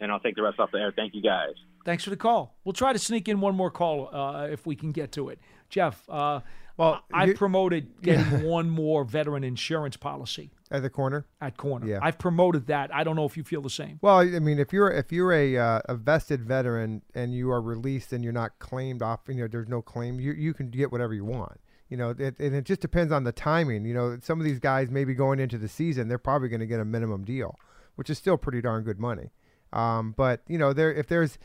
[0.00, 0.92] And I'll take the rest off the air.
[0.94, 1.54] Thank you guys.
[1.84, 2.54] Thanks for the call.
[2.64, 5.40] We'll try to sneak in one more call uh, if we can get to it.
[5.70, 6.40] Jeff, uh,
[6.76, 11.24] well, I you- promoted getting one more veteran insurance policy At the corner.
[11.40, 11.86] at corner.
[11.86, 11.98] Yeah.
[12.02, 12.94] I've promoted that.
[12.94, 13.98] I don't know if you feel the same.
[14.02, 17.60] Well, I mean, if you're if you're a uh, a vested veteran and you are
[17.62, 20.20] released and you're not claimed off, you know, there's no claim.
[20.20, 21.60] You you can get whatever you want.
[21.88, 23.86] You know, it, and it just depends on the timing.
[23.86, 26.66] You know, some of these guys maybe going into the season, they're probably going to
[26.66, 27.58] get a minimum deal,
[27.94, 29.30] which is still pretty darn good money.
[29.72, 31.38] Um, but you know, there if there's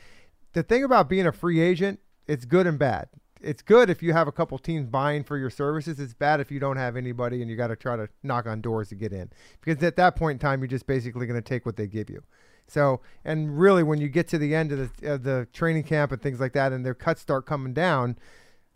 [0.52, 3.08] the thing about being a free agent, it's good and bad.
[3.44, 6.00] It's good if you have a couple teams buying for your services.
[6.00, 8.62] It's bad if you don't have anybody and you got to try to knock on
[8.62, 9.30] doors to get in.
[9.62, 12.10] Because at that point in time, you're just basically going to take what they give
[12.10, 12.24] you.
[12.68, 16.14] So, and really, when you get to the end of the of the training camp
[16.14, 18.18] and things like that, and their cuts start coming down,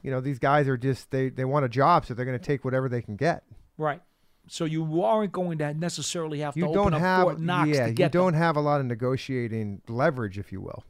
[0.03, 2.45] you know, these guys are just they they want a job, so they're going to
[2.45, 3.43] take whatever they can get.
[3.77, 4.01] Right.
[4.49, 7.69] So you aren't going to necessarily have to You open don't up have Fort Knox
[7.69, 8.21] yeah, to you get them.
[8.21, 10.83] don't have a lot of negotiating leverage, if you will.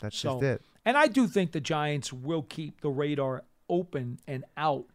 [0.00, 0.62] That's So, just it.
[0.84, 4.86] And I do think the Giants will keep the radar open and out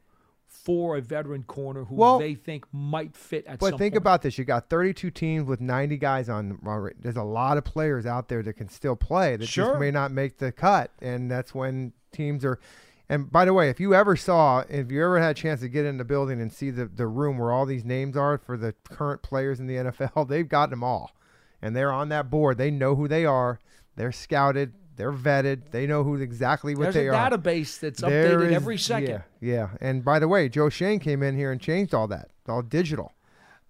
[0.47, 3.97] for a veteran corner who Well, they think might fit at But think point.
[3.97, 6.59] about this: you got 32 teams with 90 guys on.
[6.99, 9.65] There's a lot of players out there that can still play that Sure.
[9.67, 12.59] just may not make the cut, and that's when teams are.
[13.07, 15.69] And by the way, if you ever saw, if you ever had a chance to
[15.69, 18.57] get in the building and see the the room where all these names are for
[18.57, 21.11] the current players in the NFL, they've got them all,
[21.61, 22.57] and they're on that board.
[22.57, 23.59] They know who they are.
[23.95, 24.73] They're scouted.
[24.95, 25.71] They're vetted.
[25.71, 27.29] They know who exactly what There's they a are.
[27.31, 29.23] database that's There updated is- every second.
[29.41, 29.69] Yeah, yeah.
[29.81, 32.29] And by the way, Joe Schoen came in here and changed all that.
[32.47, 33.13] All digital.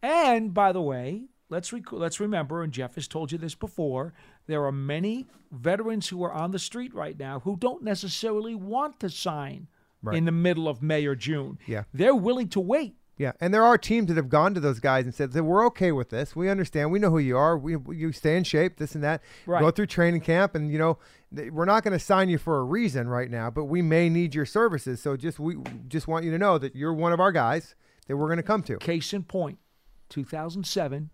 [0.01, 4.13] And by the way, let's rec- let's remember, and Jeff has told you this before,
[4.47, 8.99] there are many veterans who are on the street right now who don't necessarily want
[8.99, 9.67] to sign
[10.03, 10.17] Right.
[10.17, 11.57] in the middle of May or June.
[11.65, 11.83] Yeah.
[11.93, 12.95] They're willing to wait.
[13.17, 15.65] Yeah, and there are teams that have gone to those guys and said that we're
[15.67, 16.35] okay with this.
[16.35, 16.91] We understand.
[16.91, 17.57] We know who you are.
[17.57, 19.21] We you stay in shape, this and that.
[19.45, 19.61] Right.
[19.61, 20.97] Go through training camp, and you know
[21.31, 24.35] we're not going to sign you for a reason right now, but we may need
[24.35, 25.01] your services.
[25.01, 25.55] So just we
[25.87, 27.75] just want you to know that you're one of our guys
[28.07, 28.77] that we're going to come to.
[28.77, 29.59] Case in point,
[30.09, 31.09] 2007,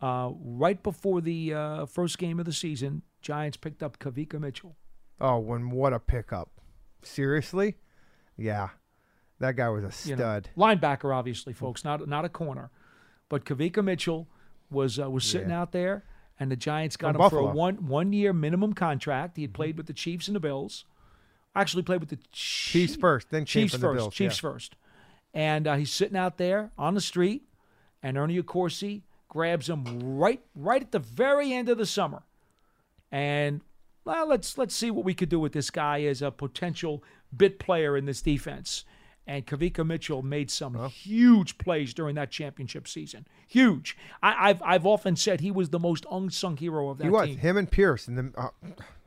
[0.00, 4.74] uh, right before the uh, first game of the season, Giants picked up Kawika Mitchell.
[5.20, 6.50] Oh, when what a pickup!
[7.04, 7.76] Seriously,
[8.36, 8.70] yeah,
[9.42, 10.48] that guy was a you know, stud.
[10.56, 12.70] linebacker, obviously, folks, not not a corner,
[13.28, 14.26] but Kawika Mitchell
[14.70, 15.60] was uh, was sitting Yeah.
[15.60, 16.04] out there,
[16.40, 19.36] and the Giants got From him for a one one year minimum contract.
[19.36, 20.84] He had played with the Chiefs and the Bills.
[21.54, 24.50] Actually, played with the Chiefs first, then Chiefs from the first, Bills, Chiefs yeah.
[24.50, 24.76] first,
[25.34, 27.42] and uh, he's sitting out there on the street,
[28.02, 29.84] and Ernie Accorsi grabs him
[30.16, 32.22] right right at the very end of the summer,
[33.10, 33.60] and
[34.04, 37.02] well, let's let's see what we could do with this guy as a potential
[37.36, 38.84] bit player in this defense.
[39.26, 43.26] And Kawika Mitchell made some huge plays during that championship season.
[43.46, 43.96] Huge.
[44.22, 47.28] I, I've I've often said he was the most unsung hero of that He was
[47.28, 47.38] team.
[47.38, 48.48] him and Pierce, and then uh,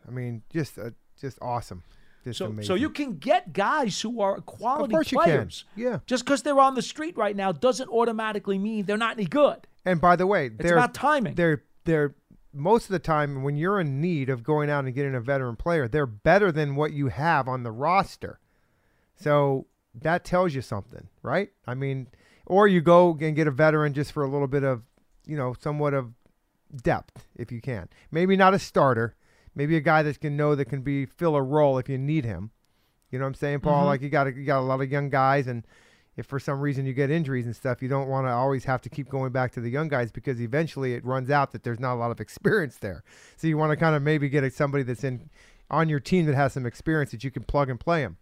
[0.07, 1.84] I mean, just uh, just awesome.
[2.24, 2.63] Just So, amazing.
[2.66, 5.26] so you can get guys who are quality course you can.
[5.26, 5.66] players.
[5.76, 5.99] Yeah.
[6.07, 9.68] Just because they're on the street right now doesn't automatically mean they're not any good.
[9.86, 11.36] And by the way, they're about timing.
[11.36, 12.16] They're they're
[12.53, 15.57] most of the time when you're in need of going out and getting a veteran
[15.57, 18.39] player, they're better than what you have on the roster.
[19.18, 19.68] So
[20.02, 21.50] that tells you something, right?
[21.66, 22.08] I mean,
[22.46, 24.84] or you go and get a veteran just for a little bit of,
[25.26, 26.14] you know, somewhat of
[26.84, 27.88] depth if you can.
[28.12, 29.16] Maybe not a starter,
[29.56, 32.26] maybe a guy that can know that can be fill a role if you need
[32.26, 32.52] him.
[33.12, 33.84] You know what I'm saying, Paul?
[33.84, 33.88] Mhm.
[33.88, 35.66] Like you got a, you got a lot of young guys, and
[36.18, 38.82] if for some reason you get injuries and stuff, you don't want to always have
[38.82, 41.80] to keep going back to the young guys because eventually it runs out that there's
[41.80, 43.04] not a lot of experience there.
[43.38, 45.30] So you want to kind of maybe get a, somebody that's in
[45.70, 48.18] on your team that has some experience that you can plug and play them.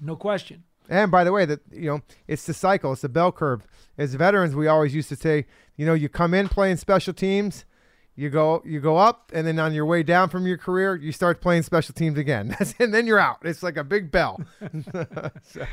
[0.00, 0.64] No question.
[0.88, 3.66] And by the way, that you know, it's the cycle, it's the bell curve.
[3.96, 7.64] As veterans, we always used to say, you know, you come in playing special teams,
[8.16, 11.12] you go you go up, and then on your way down from your career, you
[11.12, 12.56] start playing special teams again.
[12.78, 13.38] And then you're out.
[13.42, 14.40] It's like a big bell.
[15.42, 15.66] so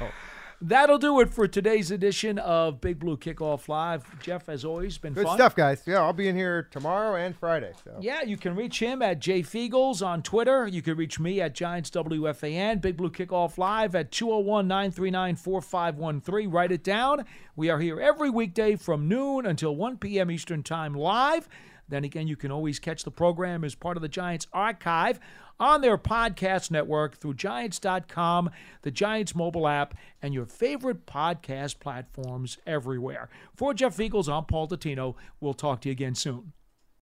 [0.64, 4.06] That'll do it for today's edition of Big Blue Kickoff Live.
[4.22, 5.36] Jeff, as always, been good fun.
[5.36, 5.82] stuff, guys.
[5.88, 7.74] Yeah, I'll be in here tomorrow and Friday.
[7.84, 10.68] So Yeah, you can reach him at J Feagles on Twitter.
[10.68, 12.80] You can reach me at Giants WFAN.
[12.80, 16.52] Big Blue Kickoff Live at 201 939 4513.
[16.52, 17.26] Write it down.
[17.56, 20.30] We are here every weekday from noon until 1 p.m.
[20.30, 21.50] Eastern Time live.
[21.90, 25.20] Then again, you can always catch the program as part of the Giants archive
[25.62, 28.50] on their podcast network through Giants.com,
[28.82, 33.30] the Giants mobile app, and your favorite podcast platforms everywhere.
[33.56, 35.16] For Jeff Feagles, I'm Paul Dottino.
[35.40, 36.54] We'll talk to you again soon.